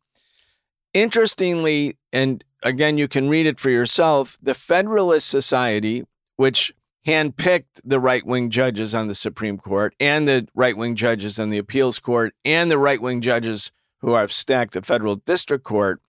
Interestingly, 0.93 1.97
and 2.12 2.43
again, 2.62 2.97
you 2.97 3.07
can 3.07 3.29
read 3.29 3.47
it 3.47 3.59
for 3.59 3.69
yourself, 3.69 4.38
the 4.41 4.53
Federalist 4.53 5.27
Society, 5.27 6.03
which 6.35 6.73
handpicked 7.05 7.81
the 7.83 7.99
right 7.99 8.25
wing 8.25 8.49
judges 8.49 8.95
on 8.95 9.07
the 9.07 9.15
Supreme 9.15 9.57
Court 9.57 9.93
and 9.99 10.27
the 10.27 10.47
right 10.55 10.75
wing 10.75 10.95
judges 10.95 11.39
on 11.39 11.49
the 11.49 11.57
appeals 11.57 11.99
court 11.99 12.33
and 12.45 12.71
the 12.71 12.77
right 12.77 13.01
wing 13.01 13.21
judges 13.21 13.71
who 13.99 14.13
have 14.13 14.31
stacked 14.31 14.73
the 14.73 14.81
federal 14.81 15.17
district 15.17 15.63
court, 15.63 16.01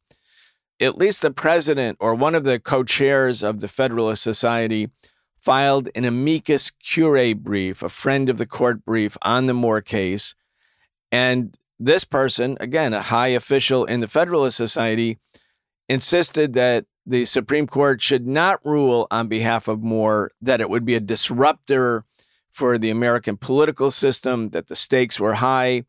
at 0.81 0.99
least 0.99 1.23
the 1.23 1.31
president 1.31 1.97
or 2.01 2.15
one 2.15 2.35
of 2.35 2.45
the 2.45 2.59
co 2.59 2.85
chairs 2.85 3.43
of 3.43 3.61
the 3.61 3.69
Federalist 3.69 4.23
Society 4.23 4.91
filed 5.41 5.91
an 5.95 6.05
amicus 6.05 6.71
curiae 6.71 7.35
brief, 7.35 7.83
a 7.83 7.89
friend 7.89 8.29
of 8.29 8.39
the 8.39 8.47
court 8.47 8.85
brief 8.85 9.17
on 9.23 9.47
the 9.47 9.55
Moore 9.55 9.83
case. 9.83 10.35
And 11.13 11.57
this 11.79 12.05
person, 12.05 12.57
again, 12.61 12.95
a 12.95 13.03
high 13.03 13.29
official 13.29 13.85
in 13.85 14.01
the 14.01 14.09
Federalist 14.09 14.57
Society, 14.57 15.19
insisted 15.89 16.55
that 16.55 16.87
the 17.07 17.25
Supreme 17.25 17.67
Court 17.67 18.01
should 18.01 18.27
not 18.27 18.65
rule 18.65 19.07
on 19.11 19.29
behalf 19.29 19.69
of 19.69 19.83
Moore, 19.83 20.31
that 20.41 20.61
it 20.61 20.71
would 20.71 20.85
be 20.85 20.95
a 20.95 21.01
disruptor 21.01 22.05
for 22.51 22.79
the 22.79 22.91
American 22.91 23.37
political 23.37 23.91
system, 23.91 24.51
that 24.51 24.69
the 24.69 24.77
stakes 24.77 25.19
were 25.19 25.35
high. 25.35 25.85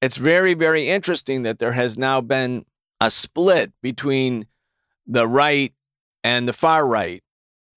It's 0.00 0.16
very, 0.16 0.54
very 0.54 0.88
interesting 0.88 1.42
that 1.42 1.58
there 1.58 1.72
has 1.72 1.98
now 1.98 2.20
been 2.20 2.64
a 3.00 3.10
split 3.10 3.72
between 3.82 4.46
the 5.06 5.28
right 5.28 5.72
and 6.24 6.48
the 6.48 6.52
far 6.52 6.86
right. 6.86 7.22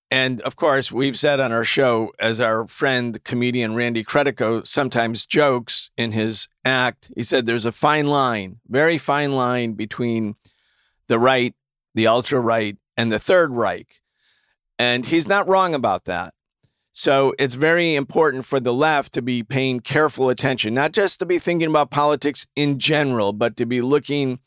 And 0.10 0.42
of 0.42 0.56
course, 0.56 0.92
we've 0.92 1.18
said 1.18 1.40
on 1.40 1.52
our 1.52 1.66
show, 1.66 2.14
as 2.20 2.40
our 2.40 2.68
friend 2.68 3.24
comedian 3.24 3.74
Randy 3.74 4.04
Credico 4.04 4.66
sometimes 4.66 5.26
jokes 5.26 5.90
in 5.98 6.12
his 6.12 6.48
act, 6.64 7.12
he 7.16 7.24
said 7.24 7.46
there's 7.46 7.66
a 7.66 7.72
fine 7.72 8.06
line, 8.06 8.60
very 8.68 9.00
fine 9.00 9.32
line 9.34 9.74
between 9.74 10.36
the 11.08 11.18
right 11.18 11.56
the 11.94 12.08
ultra 12.08 12.40
right, 12.40 12.78
and 12.98 13.12
the 13.12 13.20
Third 13.20 13.52
Reich. 13.52 14.02
And 14.80 15.06
he's 15.06 15.28
not 15.28 15.48
wrong 15.48 15.76
about 15.76 16.06
that. 16.06 16.34
So 16.92 17.34
it's 17.40 17.56
very 17.56 17.96
important 17.96 18.46
for 18.46 18.60
the 18.60 18.74
left 18.74 19.14
to 19.14 19.22
be 19.22 19.42
paying 19.42 19.80
careful 19.80 20.30
attention, 20.30 20.76
not 20.76 20.92
just 20.92 21.20
to 21.20 21.26
be 21.26 21.40
thinking 21.40 21.70
about 21.70 21.90
politics 21.90 22.46
in 22.56 22.78
general, 22.78 23.34
but 23.34 23.58
to 23.58 23.66
be 23.66 23.82
looking 23.82 24.40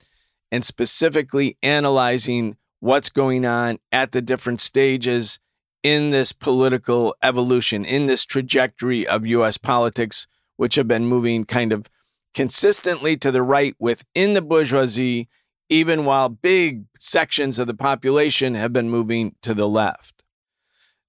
and 0.52 0.64
specifically 0.64 1.58
analyzing 1.62 2.56
what's 2.78 3.08
going 3.08 3.44
on 3.44 3.78
at 3.90 4.12
the 4.12 4.22
different 4.22 4.60
stages 4.60 5.40
in 5.82 6.10
this 6.10 6.32
political 6.32 7.16
evolution, 7.22 7.84
in 7.84 8.06
this 8.06 8.24
trajectory 8.24 9.06
of 9.06 9.26
US 9.26 9.58
politics, 9.58 10.28
which 10.56 10.76
have 10.76 10.86
been 10.86 11.06
moving 11.06 11.44
kind 11.44 11.72
of 11.72 11.90
consistently 12.32 13.16
to 13.16 13.30
the 13.32 13.42
right 13.42 13.74
within 13.80 14.34
the 14.34 14.42
bourgeoisie 14.42 15.28
even 15.68 16.04
while 16.04 16.28
big 16.28 16.84
sections 16.98 17.58
of 17.58 17.66
the 17.66 17.74
population 17.74 18.54
have 18.54 18.72
been 18.72 18.90
moving 18.90 19.34
to 19.42 19.54
the 19.54 19.68
left. 19.68 20.24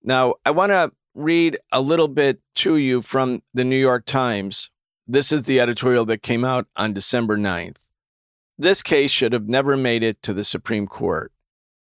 Now, 0.04 0.36
I 0.46 0.52
want 0.52 0.72
to 0.72 0.92
read 1.14 1.58
a 1.72 1.82
little 1.82 2.08
bit 2.08 2.40
to 2.56 2.78
you 2.78 3.02
from 3.02 3.42
the 3.54 3.64
New 3.64 3.78
York 3.78 4.06
Times. 4.06 4.70
This 5.08 5.32
is 5.32 5.44
the 5.44 5.60
editorial 5.60 6.06
that 6.06 6.22
came 6.22 6.46
out 6.46 6.68
on 6.76 6.94
December 6.94 7.38
9th. 7.38 7.90
This 8.58 8.82
case 8.82 9.12
should 9.12 9.34
have 9.34 9.48
never 9.48 9.78
made 9.78 10.04
it 10.04 10.22
to 10.24 10.34
the 10.34 10.44
Supreme 10.44 10.88
Court. 10.88 11.32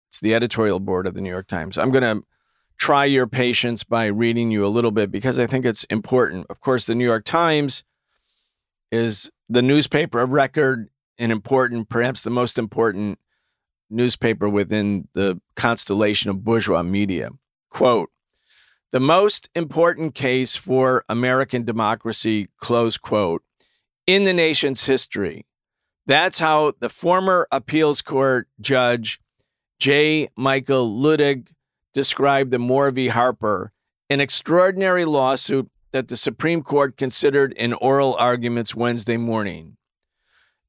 It's 0.09 0.19
the 0.19 0.33
editorial 0.33 0.79
board 0.79 1.07
of 1.07 1.13
the 1.13 1.21
New 1.21 1.29
York 1.29 1.47
Times. 1.47 1.77
I'm 1.77 1.91
going 1.91 2.03
to 2.03 2.25
try 2.77 3.05
your 3.05 3.27
patience 3.27 3.83
by 3.83 4.05
reading 4.05 4.51
you 4.51 4.65
a 4.65 4.69
little 4.69 4.91
bit 4.91 5.11
because 5.11 5.39
I 5.39 5.47
think 5.47 5.65
it's 5.65 5.85
important. 5.85 6.45
Of 6.49 6.59
course, 6.59 6.85
the 6.85 6.95
New 6.95 7.05
York 7.05 7.25
Times 7.25 7.83
is 8.91 9.31
the 9.49 9.61
newspaper 9.61 10.19
of 10.19 10.31
record 10.31 10.89
an 11.17 11.31
important, 11.31 11.89
perhaps 11.89 12.23
the 12.23 12.29
most 12.29 12.57
important 12.57 13.19
newspaper 13.89 14.49
within 14.49 15.07
the 15.13 15.39
constellation 15.55 16.29
of 16.29 16.43
bourgeois 16.43 16.83
media. 16.83 17.29
Quote, 17.69 18.09
the 18.91 18.99
most 18.99 19.49
important 19.55 20.15
case 20.15 20.55
for 20.55 21.03
American 21.09 21.63
democracy, 21.65 22.47
close 22.57 22.97
quote, 22.97 23.43
in 24.07 24.23
the 24.23 24.33
nation's 24.33 24.85
history. 24.85 25.45
That's 26.05 26.39
how 26.39 26.73
the 26.79 26.89
former 26.89 27.47
appeals 27.51 28.01
court 28.01 28.47
judge 28.61 29.19
J. 29.79 30.29
Michael 30.37 30.89
Luttig 30.89 31.51
described 31.93 32.51
the 32.51 32.59
Moore 32.59 32.91
v. 32.91 33.07
Harper, 33.07 33.71
an 34.09 34.21
extraordinary 34.21 35.05
lawsuit 35.05 35.69
that 35.91 36.07
the 36.07 36.17
Supreme 36.17 36.61
Court 36.61 36.97
considered 36.97 37.53
in 37.53 37.73
oral 37.73 38.15
arguments 38.15 38.75
Wednesday 38.75 39.17
morning. 39.17 39.77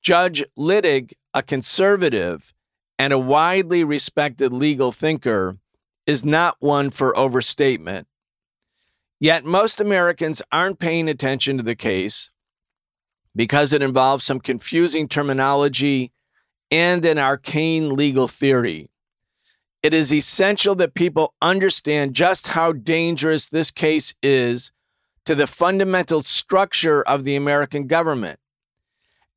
Judge 0.03 0.45
Luttig, 0.59 1.12
a 1.35 1.43
conservative 1.43 2.53
and 2.99 3.12
a 3.12 3.19
widely 3.19 3.85
respected 3.85 4.53
legal 4.53 4.93
thinker, 4.93 5.59
is 6.07 6.25
not 6.25 6.57
one 6.61 6.91
for 6.91 7.17
overstatement. 7.19 8.07
Yet 9.19 9.45
most 9.45 9.81
Americans 9.81 10.43
aren't 10.53 10.79
paying 10.79 11.09
attention 11.09 11.57
to 11.57 11.62
the 11.62 11.75
case 11.75 12.31
because 13.35 13.73
it 13.73 13.83
involves 13.83 14.25
some 14.25 14.41
confusing 14.41 15.09
terminology 15.09 16.12
and 16.71 17.05
an 17.05 17.19
arcane 17.19 17.95
legal 17.95 18.29
theory. 18.29 18.88
It 19.83 19.95
is 19.95 20.12
essential 20.12 20.75
that 20.76 20.95
people 20.95 21.35
understand 21.41 22.15
just 22.15 22.49
how 22.49 22.73
dangerous 22.73 23.49
this 23.49 23.71
case 23.71 24.15
is 24.23 24.73
to 25.26 25.35
the 25.35 25.47
fundamental 25.47 26.23
structure 26.23 27.03
of 27.03 27.25
the 27.25 27.37
American 27.37 27.87
government, 27.87 28.41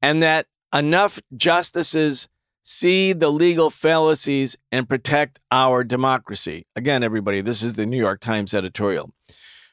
and 0.02 0.22
that 0.24 0.48
enough 0.74 1.20
justices 1.36 2.28
see 2.64 3.14
the 3.14 3.32
legal 3.32 3.70
fallacies 3.70 4.56
and 4.72 4.88
protect 4.88 5.40
our 5.52 5.84
democracy. 5.84 6.66
Again, 6.76 7.04
everybody, 7.04 7.42
this 7.42 7.64
is 7.64 7.74
the 7.74 7.86
New 7.86 7.98
York 7.98 8.20
Times 8.20 8.54
editorial. 8.54 9.12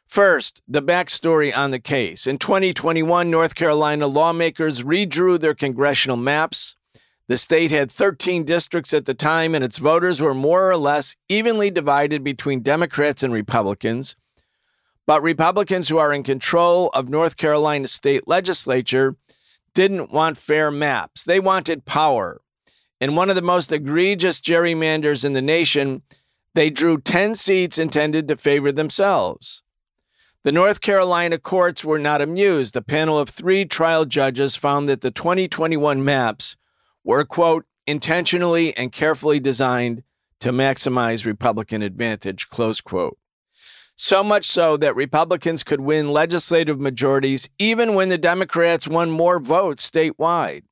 First, 0.09 0.63
the 0.69 0.83
backstory 0.83 1.55
on 1.55 1.73
the 1.73 1.81
case. 1.81 2.27
In 2.27 2.39
2021, 2.39 3.31
North 3.31 3.55
Carolina 3.55 4.07
lawmakers 4.07 4.83
redrew 4.83 5.39
their 5.39 5.55
congressional 5.55 6.17
maps. 6.17 6.77
The 7.29 7.37
state 7.37 7.73
had 7.73 7.91
13 7.91 8.45
districts 8.45 8.95
at 8.95 9.05
the 9.05 9.15
time, 9.15 9.55
and 9.55 9.65
its 9.65 9.79
voters 9.79 10.21
were 10.21 10.33
more 10.33 10.71
or 10.71 10.77
less 10.77 11.17
evenly 11.29 11.71
divided 11.71 12.23
between 12.23 12.61
Democrats 12.61 13.25
and 13.25 13.33
Republicans. 13.33 14.15
But 15.07 15.23
Republicans 15.23 15.89
who 15.89 15.99
are 15.99 16.13
in 16.13 16.23
control 16.23 16.89
of 16.95 17.09
North 17.09 17.37
Carolina 17.37 17.89
state 17.89 18.29
legislature 18.29 19.17
didn't 19.77 20.11
want 20.11 20.39
fair 20.39 20.71
maps, 20.71 21.23
they 21.23 21.39
wanted 21.39 21.85
power. 21.85 22.41
In 22.99 23.15
one 23.15 23.29
of 23.29 23.37
the 23.37 23.43
most 23.43 23.71
egregious 23.71 24.41
gerrymanders 24.41 25.23
in 25.23 25.35
the 25.35 25.43
nation, 25.43 26.01
they 26.55 26.71
drew 26.71 26.99
10 26.99 27.35
seats 27.35 27.77
intended 27.77 28.27
to 28.27 28.39
favor 28.39 28.73
themselves. 28.73 29.63
The 30.45 30.53
North 30.53 30.81
Carolina 30.81 31.37
courts 31.37 31.85
were 31.85 31.99
not 31.99 32.23
amused. 32.23 32.75
A 32.75 32.81
panel 32.81 33.19
of 33.19 33.29
three 33.29 33.67
trial 33.67 34.07
judges 34.07 34.57
found 34.57 34.89
that 34.89 35.03
the 35.03 35.11
2021 35.11 36.03
maps 36.03 36.57
were, 37.05 37.27
quote, 37.27 37.67
intentionally 37.87 38.75
and 38.79 38.91
carefully 38.91 39.41
designed 39.41 40.03
to 40.41 40.53
maximize 40.53 41.27
Republican 41.27 41.83
advantage, 41.83 42.49
close 42.49 42.81
quote 42.81 43.19
so 43.97 44.23
much 44.23 44.45
so 44.45 44.77
that 44.77 44.95
Republicans 44.95 45.65
could 45.65 45.81
win 45.81 46.13
legislative 46.13 46.79
majorities 46.79 47.49
even 47.59 47.95
when 47.95 48.11
the 48.11 48.19
Democrats 48.19 48.87
won 48.87 49.11
more 49.11 49.41
votes 49.41 49.91
statewide. 49.91 50.63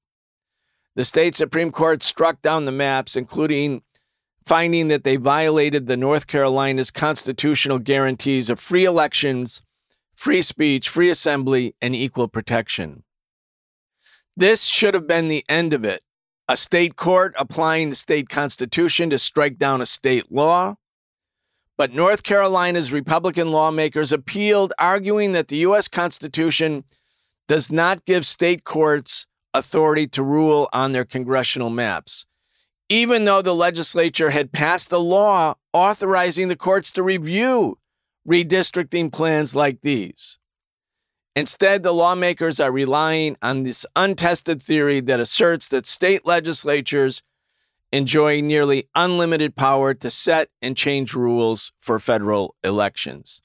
The 0.94 1.04
state 1.04 1.34
Supreme 1.34 1.72
Court 1.72 2.02
struck 2.02 2.42
down 2.42 2.66
the 2.66 2.72
maps, 2.72 3.16
including 3.16 3.82
finding 4.46 4.88
that 4.88 5.04
they 5.04 5.16
violated 5.16 5.86
the 5.86 5.96
North 5.96 6.26
Carolina's 6.26 6.90
constitutional 6.90 7.78
guarantees 7.78 8.50
of 8.50 8.60
free 8.60 8.84
elections, 8.84 9.62
free 10.14 10.42
speech, 10.42 10.88
free 10.88 11.08
assembly, 11.08 11.74
and 11.80 11.96
equal 11.96 12.28
protection. 12.28 13.04
This 14.36 14.64
should 14.64 14.92
have 14.94 15.06
been 15.06 15.28
the 15.28 15.44
end 15.48 15.72
of 15.72 15.84
it. 15.84 16.02
a 16.48 16.56
state 16.56 16.96
court 16.96 17.34
applying 17.38 17.90
the 17.90 17.96
state 17.96 18.28
constitution 18.28 19.10
to 19.10 19.18
strike 19.18 19.56
down 19.58 19.80
a 19.80 19.86
state 19.86 20.30
law. 20.30 20.76
But 21.76 21.92
North 21.92 22.22
Carolina's 22.22 22.92
Republican 22.92 23.50
lawmakers 23.50 24.12
appealed, 24.12 24.72
arguing 24.78 25.32
that 25.32 25.48
the 25.48 25.56
U.S. 25.58 25.88
Constitution 25.88 26.84
does 27.48 27.72
not 27.72 28.04
give 28.04 28.24
state 28.24 28.64
courts 28.64 29.26
authority 29.52 30.06
to 30.08 30.22
rule 30.22 30.68
on 30.72 30.92
their 30.92 31.04
congressional 31.04 31.70
maps, 31.70 32.26
even 32.88 33.24
though 33.24 33.42
the 33.42 33.54
legislature 33.54 34.30
had 34.30 34.52
passed 34.52 34.92
a 34.92 34.98
law 34.98 35.54
authorizing 35.72 36.48
the 36.48 36.56
courts 36.56 36.92
to 36.92 37.02
review 37.02 37.78
redistricting 38.28 39.12
plans 39.12 39.54
like 39.54 39.80
these. 39.82 40.38
Instead, 41.36 41.82
the 41.82 41.92
lawmakers 41.92 42.60
are 42.60 42.70
relying 42.70 43.36
on 43.42 43.64
this 43.64 43.84
untested 43.96 44.62
theory 44.62 45.00
that 45.00 45.20
asserts 45.20 45.68
that 45.68 45.84
state 45.84 46.24
legislatures 46.24 47.22
enjoy 47.94 48.40
nearly 48.40 48.88
unlimited 48.96 49.54
power 49.54 49.94
to 49.94 50.10
set 50.10 50.48
and 50.60 50.76
change 50.76 51.14
rules 51.14 51.70
for 51.78 52.00
federal 52.00 52.56
elections. 52.64 53.40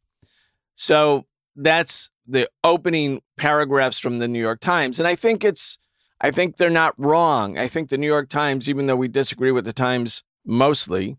So 0.74 1.28
that's 1.56 2.10
the 2.26 2.50
opening 2.64 3.22
paragraphs 3.38 4.00
from 4.00 4.18
the 4.18 4.28
New 4.28 4.40
York 4.40 4.60
Times. 4.60 5.00
And 5.00 5.08
I 5.08 5.14
think 5.14 5.44
it's, 5.44 5.78
I 6.20 6.32
think 6.32 6.58
they're 6.58 6.72
not 6.72 6.96
wrong. 6.98 7.60
I 7.60 7.68
think 7.68 7.90
the 7.90 7.98
New 7.98 8.08
York 8.08 8.28
Times, 8.28 8.68
even 8.68 8.88
though 8.88 8.96
we 8.96 9.08
disagree 9.08 9.52
with 9.52 9.66
the 9.66 9.74
Times 9.74 10.24
mostly, 10.44 11.18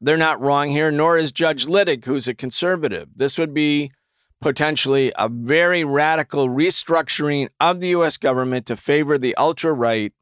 they're 0.00 0.16
not 0.16 0.40
wrong 0.40 0.68
here, 0.68 0.92
nor 0.92 1.18
is 1.18 1.32
Judge 1.32 1.66
Luttig, 1.66 2.04
who's 2.04 2.28
a 2.28 2.34
conservative. 2.34 3.08
This 3.16 3.38
would 3.38 3.52
be 3.52 3.90
potentially 4.40 5.12
a 5.18 5.28
very 5.28 5.82
radical 5.82 6.48
restructuring 6.48 7.48
of 7.58 7.80
the 7.80 7.88
US 7.88 8.16
government 8.16 8.66
to 8.66 8.76
favor 8.76 9.18
the 9.18 9.34
ultra 9.34 9.72
right 9.72 10.12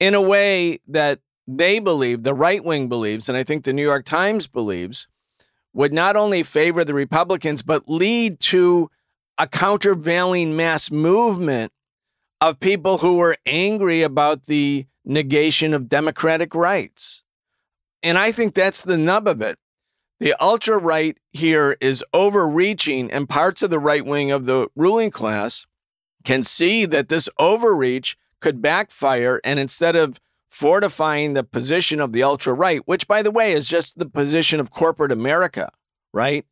in 0.00 0.14
a 0.14 0.20
way 0.20 0.80
that 0.88 1.20
they 1.50 1.78
believe, 1.78 2.24
the 2.24 2.34
right 2.34 2.62
wing 2.62 2.88
believes, 2.88 3.28
and 3.28 3.36
I 3.36 3.42
think 3.42 3.64
the 3.64 3.72
New 3.72 3.82
York 3.82 4.04
Times 4.04 4.46
believes, 4.46 5.08
would 5.72 5.94
not 5.94 6.14
only 6.14 6.42
favor 6.42 6.84
the 6.84 6.92
Republicans, 6.92 7.62
but 7.62 7.88
lead 7.88 8.38
to 8.40 8.90
a 9.38 9.46
countervailing 9.46 10.54
mass 10.54 10.90
movement 10.90 11.72
of 12.40 12.60
people 12.60 12.98
who 12.98 13.16
were 13.16 13.36
angry 13.46 14.02
about 14.02 14.44
the 14.44 14.86
negation 15.06 15.72
of 15.72 15.88
democratic 15.88 16.54
rights. 16.54 17.24
And 18.02 18.18
I 18.18 18.30
think 18.30 18.54
that's 18.54 18.82
the 18.82 18.98
nub 18.98 19.26
of 19.26 19.40
it. 19.40 19.58
The 20.20 20.34
ultra 20.40 20.76
right 20.76 21.16
here 21.32 21.76
is 21.80 22.04
overreaching, 22.12 23.10
and 23.10 23.28
parts 23.28 23.62
of 23.62 23.70
the 23.70 23.78
right 23.78 24.04
wing 24.04 24.30
of 24.30 24.44
the 24.44 24.68
ruling 24.76 25.10
class 25.10 25.66
can 26.24 26.42
see 26.42 26.84
that 26.84 27.08
this 27.08 27.28
overreach 27.38 28.18
could 28.40 28.60
backfire. 28.60 29.40
And 29.44 29.58
instead 29.58 29.96
of 29.96 30.18
fortifying 30.48 31.34
the 31.34 31.44
position 31.44 32.00
of 32.00 32.12
the 32.12 32.22
ultra 32.22 32.52
right, 32.52 32.80
which, 32.86 33.06
by 33.06 33.22
the 33.22 33.30
way, 33.30 33.52
is 33.52 33.68
just 33.68 33.98
the 33.98 34.06
position 34.06 34.60
of 34.60 34.70
corporate 34.70 35.12
America, 35.12 35.70
right? 36.12 36.46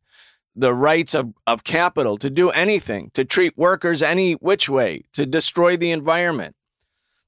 The 0.55 0.73
rights 0.73 1.13
of, 1.13 1.33
of 1.45 1.63
capital 1.63 2.17
to 2.17 2.29
do 2.29 2.49
anything, 2.51 3.11
to 3.13 3.25
treat 3.25 3.57
workers 3.57 4.01
any 4.01 4.33
which 4.33 4.69
way, 4.69 5.03
to 5.13 5.25
destroy 5.25 5.77
the 5.77 5.91
environment. 5.91 6.55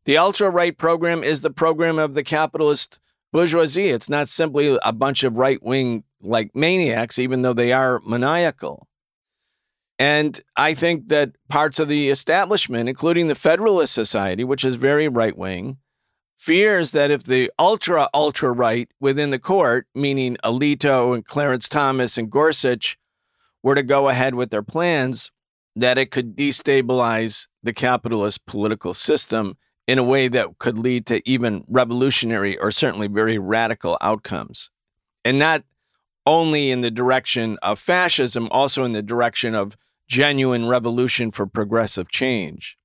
The 0.05 0.17
ultra 0.17 0.49
right 0.49 0.75
program 0.75 1.23
is 1.23 1.41
the 1.41 1.51
program 1.51 1.99
of 1.99 2.13
the 2.13 2.23
capitalist 2.23 2.99
bourgeoisie. 3.31 3.89
It's 3.89 4.09
not 4.09 4.29
simply 4.29 4.77
a 4.83 4.93
bunch 4.93 5.23
of 5.23 5.37
right 5.37 5.61
wing 5.61 6.03
like 6.21 6.55
maniacs, 6.55 7.19
even 7.19 7.41
though 7.41 7.53
they 7.53 7.71
are 7.71 8.01
maniacal. 8.05 8.87
And 9.97 10.39
I 10.55 10.73
think 10.73 11.09
that 11.09 11.33
parts 11.49 11.77
of 11.77 11.89
the 11.89 12.09
establishment, 12.09 12.87
including 12.87 13.27
the 13.27 13.35
Federalist 13.35 13.93
Society, 13.93 14.43
which 14.45 14.63
is 14.63 14.75
very 14.75 15.09
right 15.09 15.37
wing, 15.37 15.77
fears 16.39 16.91
that 16.91 17.11
if 17.11 17.23
the 17.23 17.51
ultra, 17.59 18.09
ultra 18.13 18.51
right 18.51 18.89
within 18.99 19.29
the 19.29 19.37
court, 19.37 19.85
meaning 19.93 20.37
Alito 20.43 21.13
and 21.13 21.25
Clarence 21.25 21.67
Thomas 21.67 22.17
and 22.17 22.31
Gorsuch, 22.31 22.97
were 23.61 23.75
to 23.75 23.83
go 23.83 24.07
ahead 24.07 24.35
with 24.35 24.49
their 24.49 24.63
plans, 24.63 25.31
that 25.75 25.97
it 25.97 26.11
could 26.11 26.37
destabilize 26.37 27.47
the 27.61 27.73
capitalist 27.73 28.45
political 28.45 28.93
system 28.93 29.57
in 29.85 29.99
a 29.99 30.03
way 30.03 30.29
that 30.29 30.57
could 30.59 30.77
lead 30.77 31.05
to 31.07 31.21
even 31.29 31.65
revolutionary 31.67 32.57
or 32.57 32.71
certainly 32.71 33.07
very 33.07 33.37
radical 33.37 33.97
outcomes. 33.99 34.69
And 35.25 35.37
not 35.37 35.63
only 36.25 36.71
in 36.71 36.81
the 36.81 36.91
direction 36.91 37.57
of 37.61 37.79
fascism, 37.79 38.47
also 38.49 38.85
in 38.85 38.93
the 38.93 39.01
direction 39.01 39.55
of 39.55 39.75
genuine 40.07 40.67
revolution 40.67 41.31
for 41.31 41.45
progressive 41.45 42.07
change. 42.09 42.78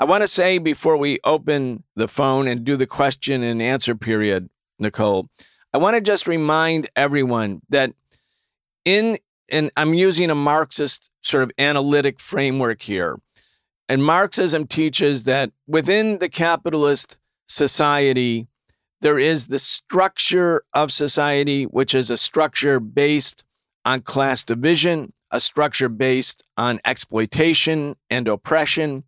I 0.00 0.04
want 0.04 0.22
to 0.22 0.26
say 0.26 0.56
before 0.56 0.96
we 0.96 1.18
open 1.24 1.84
the 1.94 2.08
phone 2.08 2.48
and 2.48 2.64
do 2.64 2.74
the 2.74 2.86
question 2.86 3.42
and 3.42 3.60
answer 3.60 3.94
period, 3.94 4.48
Nicole, 4.78 5.28
I 5.74 5.78
want 5.78 5.94
to 5.94 6.00
just 6.00 6.26
remind 6.26 6.88
everyone 6.96 7.60
that 7.68 7.92
in 8.86 9.18
and 9.50 9.70
I'm 9.76 9.92
using 9.92 10.30
a 10.30 10.34
Marxist 10.34 11.10
sort 11.20 11.42
of 11.42 11.52
analytic 11.58 12.18
framework 12.18 12.80
here. 12.80 13.20
And 13.90 14.02
Marxism 14.02 14.66
teaches 14.66 15.24
that 15.24 15.50
within 15.66 16.18
the 16.18 16.30
capitalist 16.30 17.18
society, 17.46 18.46
there 19.02 19.18
is 19.18 19.48
the 19.48 19.58
structure 19.58 20.62
of 20.72 20.92
society, 20.92 21.64
which 21.64 21.94
is 21.94 22.08
a 22.08 22.16
structure 22.16 22.80
based 22.80 23.44
on 23.84 24.00
class 24.00 24.44
division, 24.44 25.12
a 25.30 25.40
structure 25.40 25.90
based 25.90 26.42
on 26.56 26.80
exploitation 26.86 27.96
and 28.08 28.28
oppression, 28.28 29.04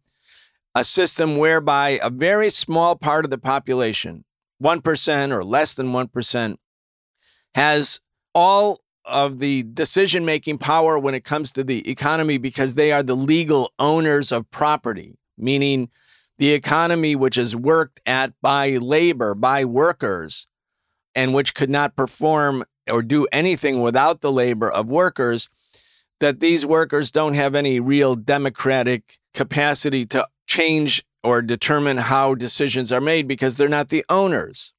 a 0.74 0.85
system 0.85 1.37
whereby 1.37 2.00
a 2.02 2.11
very 2.11 2.50
small 2.50 2.96
part 2.96 3.24
of 3.24 3.30
the 3.30 3.38
population, 3.38 4.24
1% 4.62 5.32
or 5.32 5.44
less 5.44 5.74
than 5.74 5.92
1%, 5.92 6.56
has 7.54 8.00
all 8.35 8.80
of 9.04 9.40
the 9.40 9.64
decision 9.64 10.24
making 10.24 10.58
power 10.58 10.98
when 10.98 11.14
it 11.14 11.24
comes 11.24 11.52
to 11.52 11.64
the 11.64 11.88
economy 11.90 12.38
because 12.38 12.74
they 12.74 12.92
are 12.92 13.02
the 13.02 13.16
legal 13.16 13.72
owners 13.78 14.32
of 14.32 14.50
property, 14.50 15.18
meaning 15.37 15.90
the 16.38 16.52
economy 16.52 17.14
which 17.14 17.37
is 17.37 17.54
worked 17.54 18.00
at 18.06 18.32
by 18.40 18.70
labor, 18.76 19.35
by 19.35 19.64
workers, 19.64 20.46
and 21.14 21.35
which 21.35 21.54
could 21.54 21.70
not 21.70 21.96
perform 21.96 22.64
or 22.90 23.02
do 23.02 23.26
anything 23.32 23.82
without 23.82 24.22
the 24.22 24.32
labor 24.32 24.70
of 24.70 24.88
workers, 24.88 25.48
that 26.20 26.40
these 26.40 26.64
workers 26.64 27.11
don't 27.11 27.35
have 27.35 27.54
any 27.54 27.80
real 27.80 28.14
democratic 28.14 29.18
capacity 29.35 30.06
to 30.06 30.26
change 30.53 31.03
or 31.23 31.41
determine 31.41 31.97
how 31.97 32.35
decisions 32.35 32.93
are 32.93 33.01
made 33.01 33.27
because 33.27 33.57
they're 33.57 33.69
not 33.69 33.88
the 33.88 34.05
owners. 34.09 34.75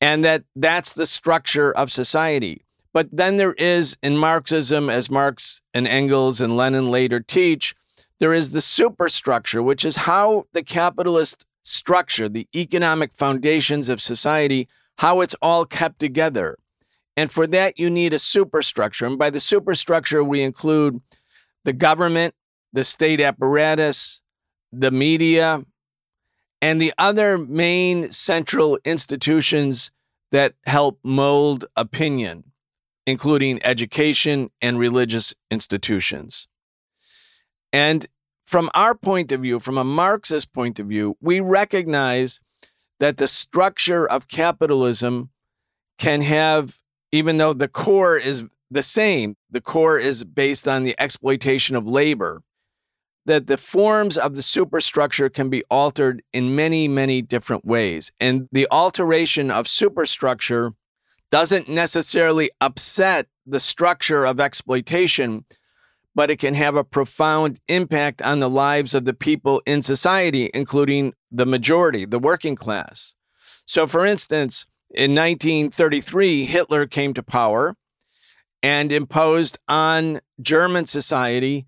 And 0.00 0.24
that 0.24 0.44
that's 0.54 0.92
the 0.92 1.06
structure 1.06 1.72
of 1.72 1.90
society. 1.90 2.64
But 2.92 3.08
then 3.10 3.36
there 3.36 3.54
is 3.54 3.96
in 4.02 4.18
Marxism, 4.18 4.90
as 4.90 5.10
Marx 5.10 5.62
and 5.72 5.88
Engels 5.88 6.40
and 6.40 6.56
Lenin 6.56 6.90
later 6.90 7.20
teach, 7.20 7.74
there 8.18 8.34
is 8.34 8.50
the 8.50 8.60
superstructure, 8.60 9.62
which 9.62 9.84
is 9.84 9.96
how 9.96 10.44
the 10.52 10.62
capitalist 10.62 11.46
structure, 11.62 12.28
the 12.28 12.48
economic 12.54 13.14
foundations 13.14 13.88
of 13.88 14.00
society, 14.00 14.68
how 14.98 15.20
it's 15.22 15.36
all 15.40 15.64
kept 15.64 15.98
together. 15.98 16.58
And 17.16 17.30
for 17.30 17.46
that, 17.46 17.78
you 17.78 17.88
need 17.88 18.12
a 18.12 18.18
superstructure. 18.18 19.06
And 19.06 19.18
by 19.18 19.30
the 19.30 19.40
superstructure, 19.40 20.22
we 20.22 20.42
include 20.42 21.00
the 21.64 21.72
government, 21.72 22.34
the 22.72 22.84
state 22.84 23.20
apparatus, 23.20 24.21
the 24.72 24.90
media, 24.90 25.64
and 26.60 26.80
the 26.80 26.92
other 26.96 27.38
main 27.38 28.10
central 28.10 28.78
institutions 28.84 29.90
that 30.30 30.54
help 30.64 30.98
mold 31.02 31.66
opinion 31.76 32.52
including 33.06 33.60
education 33.64 34.50
and 34.60 34.78
religious 34.78 35.34
institutions. 35.50 36.46
And 37.72 38.06
from 38.44 38.70
our 38.74 38.94
point 38.94 39.32
of 39.32 39.40
view, 39.40 39.60
from 39.60 39.78
a 39.78 39.84
Marxist 39.84 40.52
point 40.52 40.78
of 40.78 40.86
view, 40.86 41.16
we 41.20 41.40
recognize 41.40 42.40
that 43.00 43.16
the 43.16 43.26
structure 43.26 44.06
of 44.06 44.28
capitalism 44.28 45.30
can 45.98 46.22
have, 46.22 46.78
even 47.10 47.38
though 47.38 47.52
the 47.52 47.68
core 47.68 48.16
is 48.16 48.44
the 48.70 48.82
same, 48.82 49.36
the 49.50 49.60
core 49.60 49.98
is 49.98 50.24
based 50.24 50.68
on 50.68 50.84
the 50.84 50.94
exploitation 50.98 51.76
of 51.76 51.86
labor, 51.86 52.42
that 53.26 53.46
the 53.46 53.56
forms 53.56 54.18
of 54.18 54.34
the 54.34 54.42
superstructure 54.42 55.28
can 55.28 55.48
be 55.48 55.62
altered 55.70 56.22
in 56.32 56.56
many, 56.56 56.88
many 56.88 57.22
different 57.22 57.64
ways. 57.64 58.10
And 58.18 58.48
the 58.50 58.66
alteration 58.70 59.50
of 59.50 59.68
superstructure 59.68 60.72
doesn't 61.30 61.68
necessarily 61.68 62.50
upset 62.60 63.26
the 63.46 63.60
structure 63.60 64.24
of 64.24 64.40
exploitation, 64.40 65.44
but 66.14 66.30
it 66.30 66.38
can 66.38 66.54
have 66.54 66.76
a 66.76 66.84
profound 66.84 67.58
impact 67.68 68.20
on 68.22 68.40
the 68.40 68.50
lives 68.50 68.92
of 68.94 69.04
the 69.04 69.14
people 69.14 69.62
in 69.64 69.82
society, 69.82 70.50
including 70.52 71.14
the 71.30 71.46
majority, 71.46 72.04
the 72.04 72.18
working 72.18 72.56
class. 72.56 73.14
So, 73.64 73.86
for 73.86 74.04
instance, 74.04 74.66
in 74.90 75.14
1933, 75.14 76.44
Hitler 76.44 76.86
came 76.86 77.14
to 77.14 77.22
power 77.22 77.76
and 78.62 78.92
imposed 78.92 79.58
on 79.68 80.20
German 80.40 80.86
society 80.86 81.66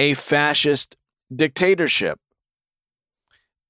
a 0.00 0.14
fascist 0.14 0.96
dictatorship. 1.34 2.18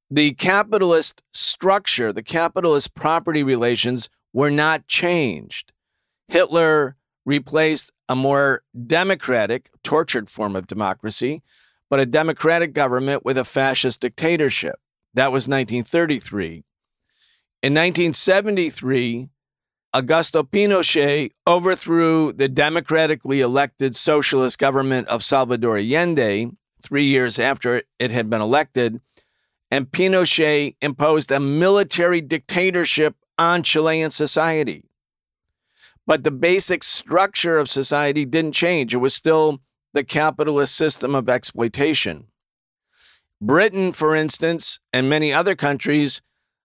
the 0.08 0.32
capitalist 0.34 1.22
structure, 1.32 2.12
the 2.12 2.22
capitalist 2.22 2.94
property 2.94 3.42
relations 3.42 4.08
were 4.32 4.50
not 4.50 4.86
changed. 4.86 5.72
Hitler 6.28 6.96
replaced 7.26 7.90
a 8.08 8.14
more 8.14 8.62
democratic, 8.86 9.70
tortured 9.82 10.30
form 10.30 10.54
of 10.54 10.68
democracy, 10.68 11.42
but 11.88 11.98
a 11.98 12.06
democratic 12.06 12.72
government 12.74 13.24
with 13.24 13.36
a 13.36 13.44
fascist 13.44 14.00
dictatorship. 14.00 14.76
That 15.14 15.32
was 15.32 15.48
1933. 15.48 16.64
In 17.62 17.74
1973, 17.74 19.28
Augusto 19.94 20.48
Pinochet 20.48 21.33
overthrew 21.48 22.33
the 22.33 22.48
democratically 22.48 23.40
elected 23.40 23.96
socialist 23.96 24.59
government 24.59 25.09
of 25.09 25.24
Salvador 25.24 25.79
Allende 25.79 26.53
three 26.81 27.05
years 27.05 27.40
after 27.40 27.83
it 27.98 28.11
had 28.12 28.31
been 28.31 28.40
elected, 28.40 29.00
and 29.70 29.90
Pinochet 29.90 30.76
imposed 30.81 31.33
a 31.33 31.40
military 31.40 32.20
dictatorship 32.20 33.16
on 33.37 33.64
Chilean 33.64 34.11
society. 34.11 34.85
But 36.07 36.22
the 36.22 36.31
basic 36.31 36.85
structure 36.85 37.59
of 37.59 37.68
society 37.68 38.24
didn't 38.24 38.53
change. 38.53 38.94
It 38.94 38.98
was 38.98 39.14
still 39.14 39.61
the 39.92 40.05
capitalist 40.05 40.76
system 40.76 41.16
of 41.16 41.29
exploitation. 41.29 42.26
Britain, 43.40 43.92
for 43.92 44.14
instance, 44.14 44.79
and 44.92 45.11
many 45.11 45.33
other 45.33 45.57
countries 45.57 46.22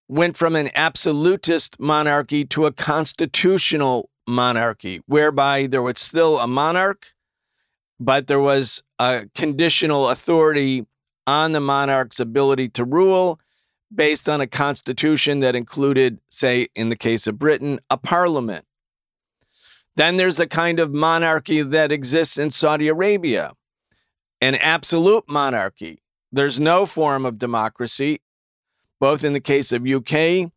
went 0.07 0.37
from 0.37 0.55
an 0.55 0.69
absolutist 0.75 1.79
monarchy 1.79 2.45
to 2.45 2.65
a 2.65 2.71
constitutional 2.71 4.09
monarchy, 4.27 5.01
whereby 5.05 5.67
there 5.67 5.81
was 5.81 5.99
still 5.99 6.39
a 6.39 6.47
monarch, 6.47 7.13
but 7.99 8.27
there 8.27 8.39
was 8.39 8.83
a 8.99 9.25
conditional 9.35 10.09
authority 10.09 10.85
on 11.27 11.53
the 11.53 11.59
monarch's 11.59 12.19
ability 12.19 12.69
to 12.69 12.83
rule 12.83 13.39
based 13.93 14.27
on 14.27 14.41
a 14.41 14.47
constitution 14.47 15.39
that 15.39 15.55
included, 15.55 16.19
say, 16.29 16.67
in 16.75 16.89
the 16.89 16.95
case 16.95 17.27
of 17.27 17.39
Britain, 17.39 17.79
a 17.89 17.97
parliament. 17.97 18.65
Then 19.95 20.17
there's 20.17 20.37
the 20.37 20.47
kind 20.47 20.79
of 20.79 20.93
monarchy 20.93 21.61
that 21.61 21.91
exists 21.91 22.37
in 22.37 22.51
Saudi 22.51 22.89
Arabia, 22.89 23.53
an 24.41 24.55
absolute 24.55 25.23
monarchy. 25.29 26.01
There's 26.31 26.59
no 26.59 26.85
form 26.85 27.25
of 27.25 27.39
democracy, 27.39 28.19
both 28.99 29.23
in 29.23 29.33
the 29.33 29.39
case 29.39 29.71
of 29.71 29.85
UK 29.85 30.13
and 30.13 30.51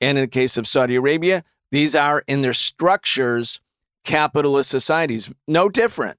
in 0.00 0.16
the 0.16 0.26
case 0.28 0.56
of 0.56 0.66
Saudi 0.66 0.96
Arabia. 0.96 1.44
These 1.70 1.94
are 1.94 2.22
in 2.26 2.42
their 2.42 2.54
structures 2.54 3.60
capitalist 4.04 4.70
societies, 4.70 5.32
no 5.48 5.68
different. 5.68 6.18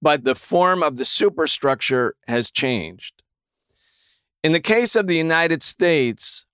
But 0.00 0.24
the 0.24 0.34
form 0.34 0.82
of 0.82 0.96
the 0.96 1.04
superstructure 1.04 2.14
has 2.28 2.50
changed. 2.50 3.22
In 4.42 4.52
the 4.52 4.60
case 4.60 4.94
of 4.94 5.08
the 5.08 5.16
United 5.16 5.62
States 5.62 6.46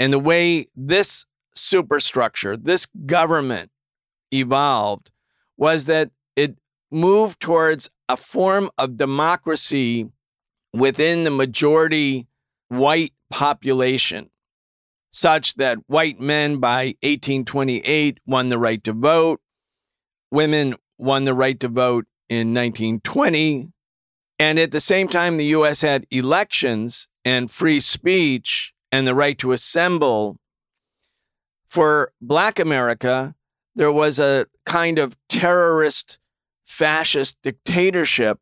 and 0.00 0.12
the 0.12 0.18
way 0.18 0.68
this 0.74 1.26
superstructure, 1.54 2.56
this 2.56 2.86
government 3.06 3.70
evolved, 4.32 5.10
was 5.56 5.86
that 5.86 6.10
it 6.34 6.56
moved 6.90 7.40
towards 7.40 7.90
a 8.08 8.16
form 8.16 8.70
of 8.78 8.96
democracy 8.96 10.08
within 10.72 11.24
the 11.24 11.30
majority 11.30 12.26
white 12.68 13.12
population, 13.30 14.30
such 15.10 15.54
that 15.54 15.78
white 15.86 16.20
men 16.20 16.58
by 16.58 16.96
1828 17.02 18.20
won 18.26 18.48
the 18.48 18.58
right 18.58 18.82
to 18.84 18.92
vote, 18.92 19.40
women 20.30 20.74
won 20.98 21.24
the 21.24 21.34
right 21.34 21.58
to 21.60 21.68
vote 21.68 22.06
in 22.28 22.54
1920, 22.54 23.72
and 24.38 24.58
at 24.58 24.70
the 24.70 24.80
same 24.80 25.08
time, 25.08 25.36
the 25.36 25.46
US 25.46 25.80
had 25.80 26.06
elections 26.10 27.08
and 27.24 27.50
free 27.50 27.80
speech 27.80 28.72
and 28.92 29.06
the 29.06 29.14
right 29.14 29.36
to 29.38 29.52
assemble. 29.52 30.36
For 31.66 32.12
Black 32.20 32.58
America, 32.58 33.34
there 33.74 33.92
was 33.92 34.18
a 34.18 34.46
kind 34.64 34.98
of 34.98 35.16
terrorist 35.28 36.18
fascist 36.64 37.38
dictatorship 37.42 38.38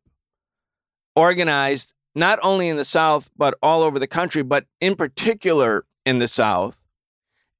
organized 1.15 1.93
not 2.17 2.39
only 2.41 2.67
in 2.67 2.77
the 2.77 2.85
South, 2.85 3.29
but 3.37 3.53
all 3.61 3.83
over 3.83 3.99
the 3.99 4.07
country, 4.07 4.41
but 4.41 4.65
in 4.81 4.95
particular 4.95 5.85
in 6.05 6.17
the 6.17 6.27
South. 6.27 6.81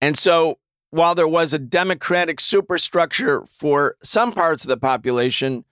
And 0.01 0.17
so 0.17 0.57
while 0.89 1.13
there 1.13 1.27
was 1.27 1.53
a 1.53 1.59
democratic 1.59 2.39
superstructure 2.39 3.45
for 3.45 3.97
some 4.01 4.31
parts 4.31 4.63
of 4.63 4.69
the 4.69 4.77
population, 4.77 5.63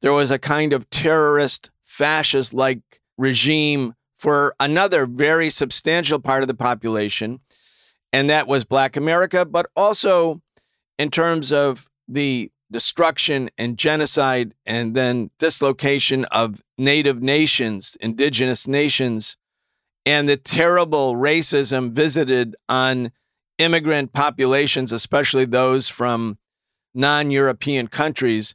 there 0.00 0.12
was 0.12 0.30
a 0.30 0.38
kind 0.38 0.72
of 0.72 0.88
terrorist, 0.88 1.70
fascist 1.82 2.54
like 2.54 3.00
regime 3.18 3.94
for 4.16 4.54
another 4.60 5.04
very 5.04 5.50
substantial 5.50 6.18
part 6.18 6.42
of 6.42 6.48
the 6.48 6.54
population. 6.54 7.40
And 8.12 8.30
that 8.30 8.46
was 8.46 8.64
Black 8.64 8.96
America, 8.96 9.44
but 9.44 9.66
also 9.74 10.40
in 10.98 11.10
terms 11.10 11.50
of 11.50 11.88
the 12.06 12.51
destruction 12.72 13.50
and 13.56 13.78
genocide 13.78 14.54
and 14.66 14.94
then 14.94 15.30
dislocation 15.38 16.24
of 16.26 16.62
native 16.76 17.22
nations, 17.22 17.96
indigenous 18.00 18.66
nations, 18.66 19.36
and 20.04 20.28
the 20.28 20.36
terrible 20.36 21.14
racism 21.14 21.92
visited 21.92 22.56
on 22.68 23.12
immigrant 23.58 24.12
populations, 24.12 24.90
especially 24.90 25.44
those 25.44 25.88
from 25.88 26.38
non 26.94 27.30
European 27.30 27.86
countries, 27.86 28.54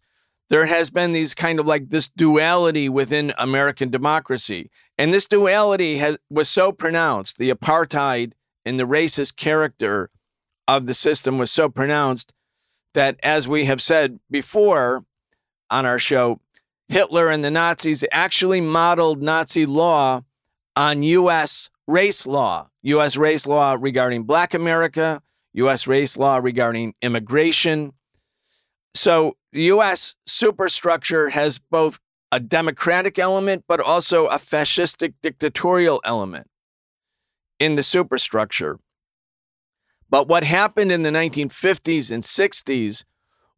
there 0.49 0.65
has 0.65 0.89
been 0.89 1.11
these 1.11 1.33
kind 1.33 1.59
of 1.59 1.65
like 1.65 1.89
this 1.89 2.07
duality 2.07 2.89
within 2.89 3.33
American 3.37 3.89
democracy. 3.89 4.69
And 4.97 5.13
this 5.13 5.25
duality 5.25 5.97
has 5.97 6.17
was 6.29 6.49
so 6.49 6.71
pronounced, 6.71 7.37
the 7.37 7.51
apartheid 7.51 8.33
and 8.65 8.79
the 8.79 8.87
racist 8.87 9.35
character 9.35 10.09
of 10.67 10.85
the 10.85 10.93
system 10.93 11.37
was 11.37 11.51
so 11.51 11.69
pronounced 11.69 12.33
that, 12.93 13.19
as 13.23 13.47
we 13.47 13.65
have 13.65 13.81
said 13.81 14.19
before 14.29 15.05
on 15.69 15.85
our 15.85 15.99
show, 15.99 16.39
Hitler 16.89 17.29
and 17.29 17.43
the 17.43 17.51
Nazis 17.51 18.03
actually 18.11 18.61
modeled 18.61 19.21
Nazi 19.21 19.65
law 19.65 20.21
on 20.75 21.03
U.S. 21.03 21.69
race 21.87 22.25
law, 22.25 22.69
U.S. 22.83 23.17
race 23.17 23.45
law 23.45 23.75
regarding 23.79 24.23
Black 24.23 24.53
America, 24.53 25.21
U.S. 25.53 25.87
race 25.87 26.17
law 26.17 26.37
regarding 26.37 26.93
immigration. 27.01 27.93
So 28.93 29.35
the 29.51 29.63
U.S. 29.63 30.15
superstructure 30.25 31.29
has 31.29 31.59
both 31.59 31.99
a 32.31 32.39
democratic 32.39 33.19
element, 33.19 33.63
but 33.67 33.79
also 33.79 34.27
a 34.27 34.37
fascistic 34.37 35.13
dictatorial 35.21 36.01
element 36.03 36.47
in 37.59 37.75
the 37.75 37.83
superstructure. 37.83 38.79
But 40.09 40.27
what 40.27 40.43
happened 40.43 40.91
in 40.91 41.01
the 41.01 41.09
1950s 41.09 42.11
and 42.11 42.23
60s 42.23 43.03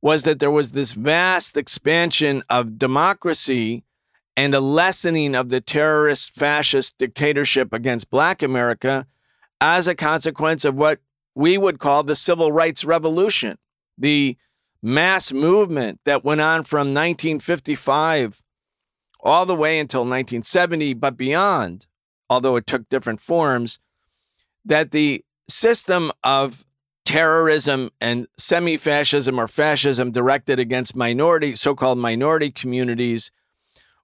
was 0.01 0.23
that 0.23 0.39
there 0.39 0.51
was 0.51 0.71
this 0.71 0.93
vast 0.93 1.57
expansion 1.57 2.43
of 2.49 2.79
democracy 2.79 3.83
and 4.38 4.53
a 4.53 4.59
lessening 4.59 5.35
of 5.35 5.49
the 5.49 5.62
terrorist 5.62 6.31
fascist 6.33 6.97
dictatorship 6.97 7.73
against 7.73 8.09
Black 8.09 8.41
America 8.41 9.05
as 9.59 9.88
a 9.88 9.95
consequence 9.95 10.63
of 10.63 10.75
what 10.75 10.99
we 11.35 11.57
would 11.57 11.79
call 11.79 12.03
the 12.03 12.15
civil 12.15 12.51
rights 12.51 12.85
revolution, 12.85 13.57
the 13.97 14.38
mass 14.81 15.31
movement 15.31 15.99
that 16.05 16.23
went 16.23 16.41
on 16.41 16.63
from 16.63 16.93
1955 16.93 18.41
all 19.21 19.45
the 19.45 19.55
way 19.55 19.79
until 19.79 20.01
1970, 20.01 20.93
but 20.93 21.17
beyond, 21.17 21.88
although 22.29 22.55
it 22.55 22.65
took 22.65 22.88
different 22.88 23.19
forms, 23.19 23.79
that 24.63 24.91
the 24.91 25.23
system 25.49 26.12
of 26.23 26.65
terrorism 27.05 27.89
and 27.99 28.27
semi 28.38 28.77
fascism 28.77 29.39
or 29.39 29.47
fascism 29.47 30.12
directed 30.12 30.59
against 30.59 30.95
minority, 30.95 31.55
so 31.55 31.75
called 31.75 31.97
minority 31.97 32.51
communities, 32.51 33.31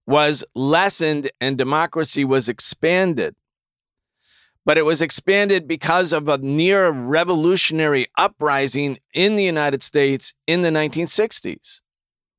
was 0.07 0.43
lessened 0.55 1.29
and 1.39 1.57
democracy 1.57 2.25
was 2.25 2.49
expanded. 2.49 3.35
But 4.65 4.79
it 4.79 4.85
was 4.85 5.01
expanded 5.01 5.67
because 5.67 6.11
of 6.11 6.27
a 6.27 6.39
near 6.39 6.89
revolutionary 6.89 8.07
uprising 8.17 8.97
in 9.13 9.35
the 9.35 9.43
United 9.43 9.83
States 9.83 10.33
in 10.47 10.63
the 10.63 10.69
1960s. 10.69 11.81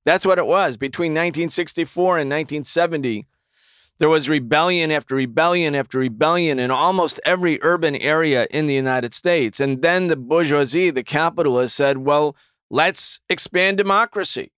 That's 0.05 0.27
what 0.27 0.39
it 0.39 0.47
was. 0.47 0.77
Between 0.77 1.13
1964 1.13 2.19
and 2.19 2.31
1970, 2.31 3.27
there 3.99 4.09
was 4.09 4.29
rebellion 4.29 4.91
after 4.91 5.15
rebellion 5.15 5.75
after 5.75 5.99
rebellion 5.99 6.59
in 6.59 6.71
almost 6.71 7.19
every 7.25 7.59
urban 7.63 7.97
area 7.97 8.47
in 8.51 8.67
the 8.67 8.75
United 8.75 9.15
States. 9.15 9.59
And 9.59 9.83
then 9.83 10.09
the 10.09 10.17
bourgeoisie, 10.17 10.91
the 10.91 11.03
capitalists, 11.03 11.77
said, 11.77 11.99
well, 11.99 12.37
let's 12.71 13.21
expand 13.31 13.79
democracy 13.79 14.53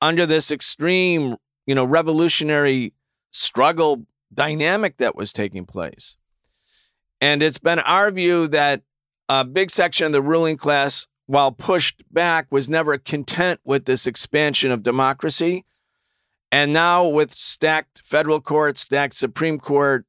under 0.00 0.26
this 0.26 0.50
extreme, 0.50 1.36
you 1.66 1.74
know, 1.74 1.84
revolutionary 1.84 2.92
struggle 3.32 4.06
dynamic 4.32 4.98
that 4.98 5.16
was 5.16 5.32
taking 5.32 5.64
place. 5.64 6.16
And 7.20 7.42
it's 7.42 7.58
been 7.58 7.80
our 7.80 8.10
view 8.10 8.46
that 8.48 8.82
a 9.28 9.44
big 9.44 9.70
section 9.70 10.06
of 10.06 10.12
the 10.12 10.22
ruling 10.22 10.56
class, 10.56 11.06
while 11.26 11.50
pushed 11.50 12.02
back, 12.12 12.46
was 12.50 12.68
never 12.68 12.98
content 12.98 13.60
with 13.64 13.86
this 13.86 14.06
expansion 14.06 14.70
of 14.70 14.82
democracy 14.82 15.64
and 16.54 16.72
now, 16.72 17.04
with 17.04 17.34
stacked 17.34 18.00
federal 18.04 18.40
court, 18.40 18.78
stacked 18.78 19.14
Supreme 19.14 19.58
Court, 19.58 20.06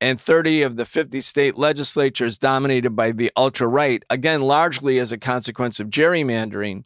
and 0.00 0.20
30 0.20 0.62
of 0.62 0.74
the 0.74 0.84
50 0.84 1.20
state 1.20 1.56
legislatures 1.56 2.38
dominated 2.38 2.96
by 2.96 3.12
the 3.12 3.30
ultra 3.36 3.68
right, 3.68 4.02
again, 4.10 4.40
largely 4.40 4.98
as 4.98 5.12
a 5.12 5.16
consequence 5.16 5.78
of 5.78 5.86
gerrymandering. 5.88 6.82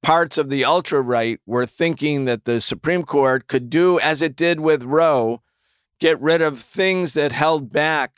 Parts 0.00 0.38
of 0.38 0.48
the 0.48 0.64
ultra 0.64 1.00
right 1.00 1.40
were 1.44 1.66
thinking 1.66 2.24
that 2.26 2.44
the 2.44 2.60
Supreme 2.60 3.02
Court 3.02 3.48
could 3.48 3.68
do 3.68 3.98
as 3.98 4.22
it 4.22 4.36
did 4.36 4.60
with 4.60 4.84
Roe, 4.84 5.42
get 5.98 6.20
rid 6.20 6.40
of 6.40 6.60
things 6.60 7.14
that 7.14 7.32
held 7.32 7.72
back 7.72 8.14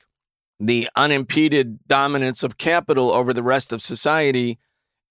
the 0.59 0.91
unimpeded 0.95 1.79
dominance 1.89 2.43
of 2.43 2.59
capital 2.59 3.11
over 3.11 3.33
the 3.33 3.43
rest 3.43 3.73
of 3.73 3.81
society, 3.81 4.59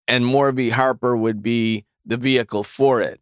and 0.07 0.27
Moore 0.27 0.51
v. 0.51 0.69
Harper 0.69 1.17
would 1.17 1.41
be 1.41 1.85
the 2.05 2.17
vehicle 2.17 2.63
for 2.63 3.01
it. 3.01 3.19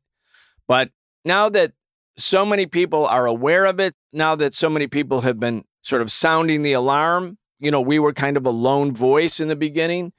But 0.67 0.91
now 1.27 1.49
that 1.49 1.73
so 2.17 2.45
many 2.45 2.65
people 2.65 3.05
are 3.05 3.25
aware 3.25 3.65
of 3.65 3.79
it, 3.79 3.93
now 4.11 4.35
that 4.35 4.55
so 4.55 4.69
many 4.69 4.87
people 4.87 5.21
have 5.21 5.39
been 5.39 5.63
sort 5.83 6.01
of 6.01 6.11
sounding 6.11 6.63
the 6.63 6.73
alarm, 6.73 7.37
you 7.59 7.69
know, 7.71 7.81
we 7.81 7.99
were 7.99 8.13
kind 8.13 8.37
of 8.37 8.45
a 8.45 8.51
lone 8.51 8.93
voice 8.93 9.39
in 9.39 9.47
the 9.47 9.55
beginning, 9.55 10.13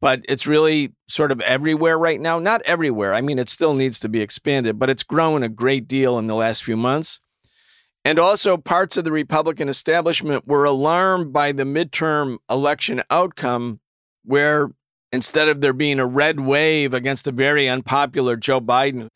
but 0.00 0.20
it's 0.28 0.46
really 0.46 0.92
sort 1.08 1.32
of 1.32 1.40
everywhere 1.40 1.98
right 1.98 2.20
now. 2.20 2.38
Not 2.38 2.62
everywhere. 2.62 3.14
I 3.14 3.20
mean, 3.20 3.38
it 3.38 3.48
still 3.48 3.74
needs 3.74 3.98
to 4.00 4.08
be 4.08 4.20
expanded, 4.20 4.78
but 4.78 4.90
it's 4.90 5.02
grown 5.02 5.42
a 5.42 5.48
great 5.48 5.88
deal 5.88 6.18
in 6.18 6.26
the 6.26 6.34
last 6.34 6.62
few 6.62 6.76
months. 6.76 7.20
And 8.04 8.18
also, 8.18 8.56
parts 8.56 8.96
of 8.96 9.04
the 9.04 9.12
Republican 9.12 9.68
establishment 9.68 10.46
were 10.46 10.64
alarmed 10.64 11.32
by 11.32 11.52
the 11.52 11.64
midterm 11.64 12.38
election 12.48 13.02
outcome, 13.10 13.80
where 14.24 14.70
instead 15.12 15.48
of 15.48 15.60
there 15.60 15.72
being 15.72 15.98
a 15.98 16.06
red 16.06 16.40
wave 16.40 16.94
against 16.94 17.26
a 17.26 17.32
very 17.32 17.68
unpopular 17.68 18.36
Joe 18.36 18.60
Biden, 18.60 19.08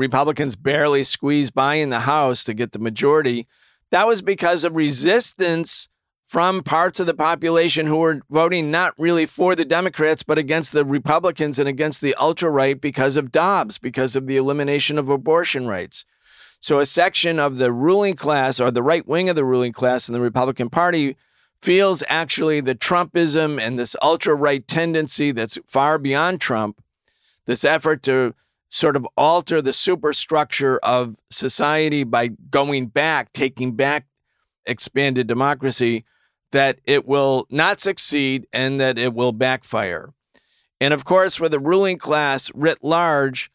Republicans 0.00 0.56
barely 0.56 1.04
squeezed 1.04 1.54
by 1.54 1.74
in 1.74 1.90
the 1.90 2.00
House 2.00 2.42
to 2.44 2.54
get 2.54 2.72
the 2.72 2.78
majority. 2.78 3.46
That 3.90 4.06
was 4.06 4.22
because 4.22 4.64
of 4.64 4.74
resistance 4.74 5.88
from 6.24 6.62
parts 6.62 7.00
of 7.00 7.06
the 7.06 7.14
population 7.14 7.86
who 7.86 7.98
were 7.98 8.22
voting 8.30 8.70
not 8.70 8.94
really 8.96 9.26
for 9.26 9.54
the 9.54 9.64
Democrats, 9.64 10.22
but 10.22 10.38
against 10.38 10.72
the 10.72 10.84
Republicans 10.84 11.58
and 11.58 11.68
against 11.68 12.00
the 12.00 12.14
ultra 12.14 12.48
right 12.48 12.80
because 12.80 13.16
of 13.16 13.30
Dobbs, 13.30 13.78
because 13.78 14.16
of 14.16 14.26
the 14.26 14.36
elimination 14.36 14.96
of 14.96 15.08
abortion 15.08 15.66
rights. 15.66 16.06
So 16.60 16.78
a 16.78 16.86
section 16.86 17.38
of 17.38 17.58
the 17.58 17.72
ruling 17.72 18.14
class 18.14 18.58
or 18.58 18.70
the 18.70 18.82
right 18.82 19.06
wing 19.06 19.28
of 19.28 19.36
the 19.36 19.44
ruling 19.44 19.72
class 19.72 20.08
in 20.08 20.12
the 20.12 20.20
Republican 20.20 20.70
Party 20.70 21.16
feels 21.60 22.02
actually 22.08 22.60
the 22.60 22.74
Trumpism 22.74 23.60
and 23.60 23.78
this 23.78 23.96
ultra 24.00 24.34
right 24.34 24.66
tendency 24.66 25.32
that's 25.32 25.58
far 25.66 25.98
beyond 25.98 26.40
Trump, 26.40 26.82
this 27.44 27.64
effort 27.64 28.02
to 28.04 28.34
sort 28.70 28.96
of 28.96 29.06
alter 29.16 29.60
the 29.60 29.72
superstructure 29.72 30.78
of 30.78 31.16
society 31.28 32.04
by 32.04 32.28
going 32.28 32.86
back, 32.86 33.32
taking 33.32 33.72
back 33.72 34.06
expanded 34.64 35.26
democracy, 35.26 36.04
that 36.52 36.78
it 36.84 37.06
will 37.06 37.46
not 37.50 37.80
succeed 37.80 38.46
and 38.52 38.80
that 38.80 38.98
it 38.98 39.12
will 39.12 39.32
backfire. 39.32 40.12
And 40.80 40.94
of 40.94 41.04
course, 41.04 41.36
for 41.36 41.48
the 41.48 41.60
ruling 41.60 41.98
class 41.98 42.50
writ 42.54 42.78
large, 42.82 43.50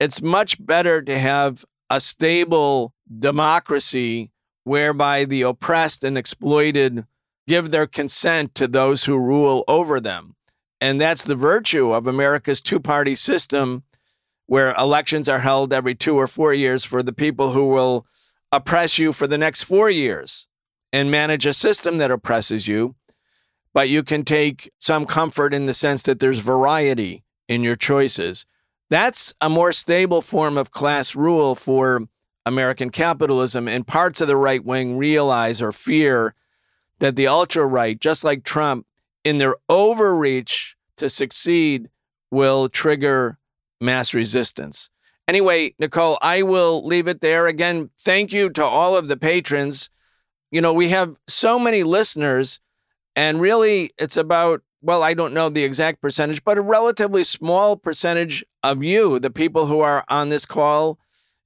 it's 0.00 0.22
much 0.22 0.64
better 0.64 1.02
to 1.02 1.18
have 1.18 1.64
a 1.90 2.00
stable 2.00 2.94
democracy 3.18 4.30
whereby 4.64 5.24
the 5.24 5.42
oppressed 5.42 6.02
and 6.04 6.16
exploited 6.16 7.04
give 7.46 7.70
their 7.70 7.86
consent 7.86 8.54
to 8.54 8.66
those 8.66 9.04
who 9.04 9.18
rule 9.18 9.64
over 9.68 10.00
them. 10.00 10.34
And 10.80 11.00
that's 11.00 11.24
the 11.24 11.36
virtue 11.36 11.92
of 11.92 12.06
America's 12.06 12.62
two 12.62 12.80
party 12.80 13.14
system, 13.14 13.82
where 14.46 14.74
elections 14.74 15.28
are 15.28 15.38
held 15.38 15.72
every 15.72 15.94
two 15.94 16.16
or 16.16 16.26
four 16.26 16.52
years 16.52 16.84
for 16.84 17.02
the 17.02 17.12
people 17.12 17.52
who 17.52 17.68
will 17.68 18.06
oppress 18.52 18.98
you 18.98 19.12
for 19.12 19.26
the 19.26 19.38
next 19.38 19.62
four 19.62 19.90
years 19.90 20.48
and 20.92 21.10
manage 21.10 21.46
a 21.46 21.52
system 21.52 21.98
that 21.98 22.10
oppresses 22.10 22.68
you. 22.68 22.94
But 23.72 23.88
you 23.88 24.02
can 24.02 24.24
take 24.24 24.70
some 24.78 25.06
comfort 25.06 25.52
in 25.52 25.66
the 25.66 25.74
sense 25.74 26.04
that 26.04 26.20
there's 26.20 26.38
variety 26.38 27.24
in 27.48 27.62
your 27.62 27.74
choices. 27.74 28.46
That's 28.90 29.34
a 29.40 29.48
more 29.48 29.72
stable 29.72 30.22
form 30.22 30.56
of 30.56 30.70
class 30.70 31.16
rule 31.16 31.54
for 31.54 32.06
American 32.46 32.90
capitalism. 32.90 33.66
And 33.66 33.86
parts 33.86 34.20
of 34.20 34.28
the 34.28 34.36
right 34.36 34.64
wing 34.64 34.96
realize 34.96 35.60
or 35.60 35.72
fear 35.72 36.34
that 37.00 37.16
the 37.16 37.26
ultra 37.26 37.66
right, 37.66 37.98
just 37.98 38.22
like 38.22 38.44
Trump, 38.44 38.86
in 39.24 39.38
their 39.38 39.56
overreach 39.68 40.76
to 40.98 41.08
succeed, 41.08 41.88
will 42.30 42.68
trigger 42.68 43.38
mass 43.84 44.14
resistance. 44.14 44.90
Anyway, 45.28 45.74
Nicole, 45.78 46.18
I 46.20 46.42
will 46.42 46.84
leave 46.84 47.08
it 47.08 47.20
there. 47.20 47.46
Again, 47.46 47.90
thank 48.00 48.32
you 48.32 48.50
to 48.50 48.64
all 48.64 48.96
of 48.96 49.08
the 49.08 49.16
patrons. 49.16 49.88
You 50.50 50.60
know, 50.60 50.72
we 50.72 50.90
have 50.90 51.16
so 51.26 51.58
many 51.58 51.82
listeners, 51.82 52.60
and 53.16 53.40
really 53.40 53.90
it's 53.98 54.16
about 54.16 54.62
well, 54.84 55.02
I 55.02 55.14
don't 55.14 55.32
know 55.32 55.48
the 55.48 55.64
exact 55.64 56.02
percentage, 56.02 56.44
but 56.44 56.58
a 56.58 56.62
relatively 56.62 57.24
small 57.24 57.74
percentage 57.74 58.44
of 58.62 58.82
you, 58.82 59.18
the 59.18 59.30
people 59.30 59.66
who 59.66 59.80
are 59.80 60.04
on 60.08 60.28
this 60.28 60.44
call 60.44 60.98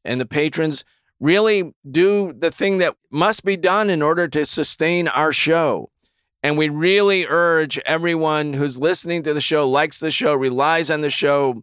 and 0.04 0.20
the 0.20 0.26
patrons, 0.26 0.84
really 1.20 1.72
do 1.88 2.32
the 2.36 2.50
thing 2.50 2.78
that 2.78 2.96
must 3.12 3.44
be 3.44 3.56
done 3.56 3.90
in 3.90 4.02
order 4.02 4.26
to 4.26 4.44
sustain 4.44 5.06
our 5.06 5.32
show. 5.32 5.88
And 6.42 6.58
we 6.58 6.68
really 6.68 7.26
urge 7.28 7.78
everyone 7.80 8.54
who's 8.54 8.78
listening 8.78 9.22
to 9.22 9.34
the 9.34 9.40
show, 9.40 9.68
likes 9.68 10.00
the 10.00 10.10
show, 10.10 10.34
relies 10.34 10.90
on 10.90 11.00
the 11.00 11.10
show, 11.10 11.62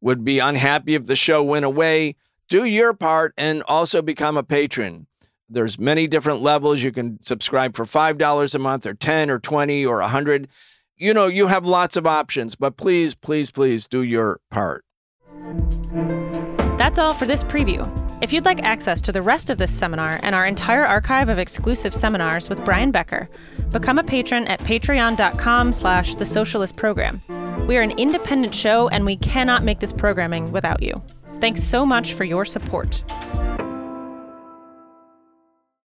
would 0.00 0.24
be 0.24 0.38
unhappy 0.38 0.94
if 0.94 1.06
the 1.06 1.16
show 1.16 1.42
went 1.42 1.64
away. 1.64 2.16
Do 2.48 2.64
your 2.64 2.94
part 2.94 3.34
and 3.36 3.62
also 3.64 4.02
become 4.02 4.36
a 4.36 4.42
patron. 4.42 5.06
There's 5.48 5.78
many 5.78 6.06
different 6.06 6.42
levels. 6.42 6.82
You 6.82 6.92
can 6.92 7.20
subscribe 7.22 7.76
for 7.76 7.84
$5 7.84 8.54
a 8.54 8.58
month 8.58 8.86
or 8.86 8.94
10 8.94 9.30
or 9.30 9.38
20 9.38 9.86
or 9.86 10.00
100 10.00 10.48
you 10.98 11.12
know, 11.12 11.26
you 11.26 11.46
have 11.48 11.66
lots 11.66 11.96
of 11.96 12.06
options, 12.06 12.54
but 12.54 12.76
please, 12.76 13.14
please, 13.14 13.50
please 13.50 13.86
do 13.86 14.02
your 14.02 14.40
part. 14.50 14.84
That's 16.78 16.98
all 16.98 17.14
for 17.14 17.26
this 17.26 17.44
preview. 17.44 17.86
If 18.22 18.32
you'd 18.32 18.46
like 18.46 18.62
access 18.62 19.02
to 19.02 19.12
the 19.12 19.20
rest 19.20 19.50
of 19.50 19.58
this 19.58 19.76
seminar 19.76 20.18
and 20.22 20.34
our 20.34 20.46
entire 20.46 20.86
archive 20.86 21.28
of 21.28 21.38
exclusive 21.38 21.94
seminars 21.94 22.48
with 22.48 22.64
Brian 22.64 22.90
Becker, 22.90 23.28
become 23.72 23.98
a 23.98 24.04
patron 24.04 24.46
at 24.46 24.60
patreon.com 24.60 25.72
slash 25.72 26.14
the 26.14 26.24
socialist 26.24 26.76
program. 26.76 27.20
We 27.66 27.76
are 27.76 27.82
an 27.82 27.98
independent 27.98 28.54
show 28.54 28.86
and 28.88 29.04
we 29.04 29.16
cannot 29.16 29.64
make 29.64 29.80
this 29.80 29.92
programming 29.92 30.52
without 30.52 30.82
you. 30.82 31.02
Thanks 31.40 31.64
so 31.64 31.84
much 31.84 32.14
for 32.14 32.22
your 32.22 32.44
support. 32.44 33.02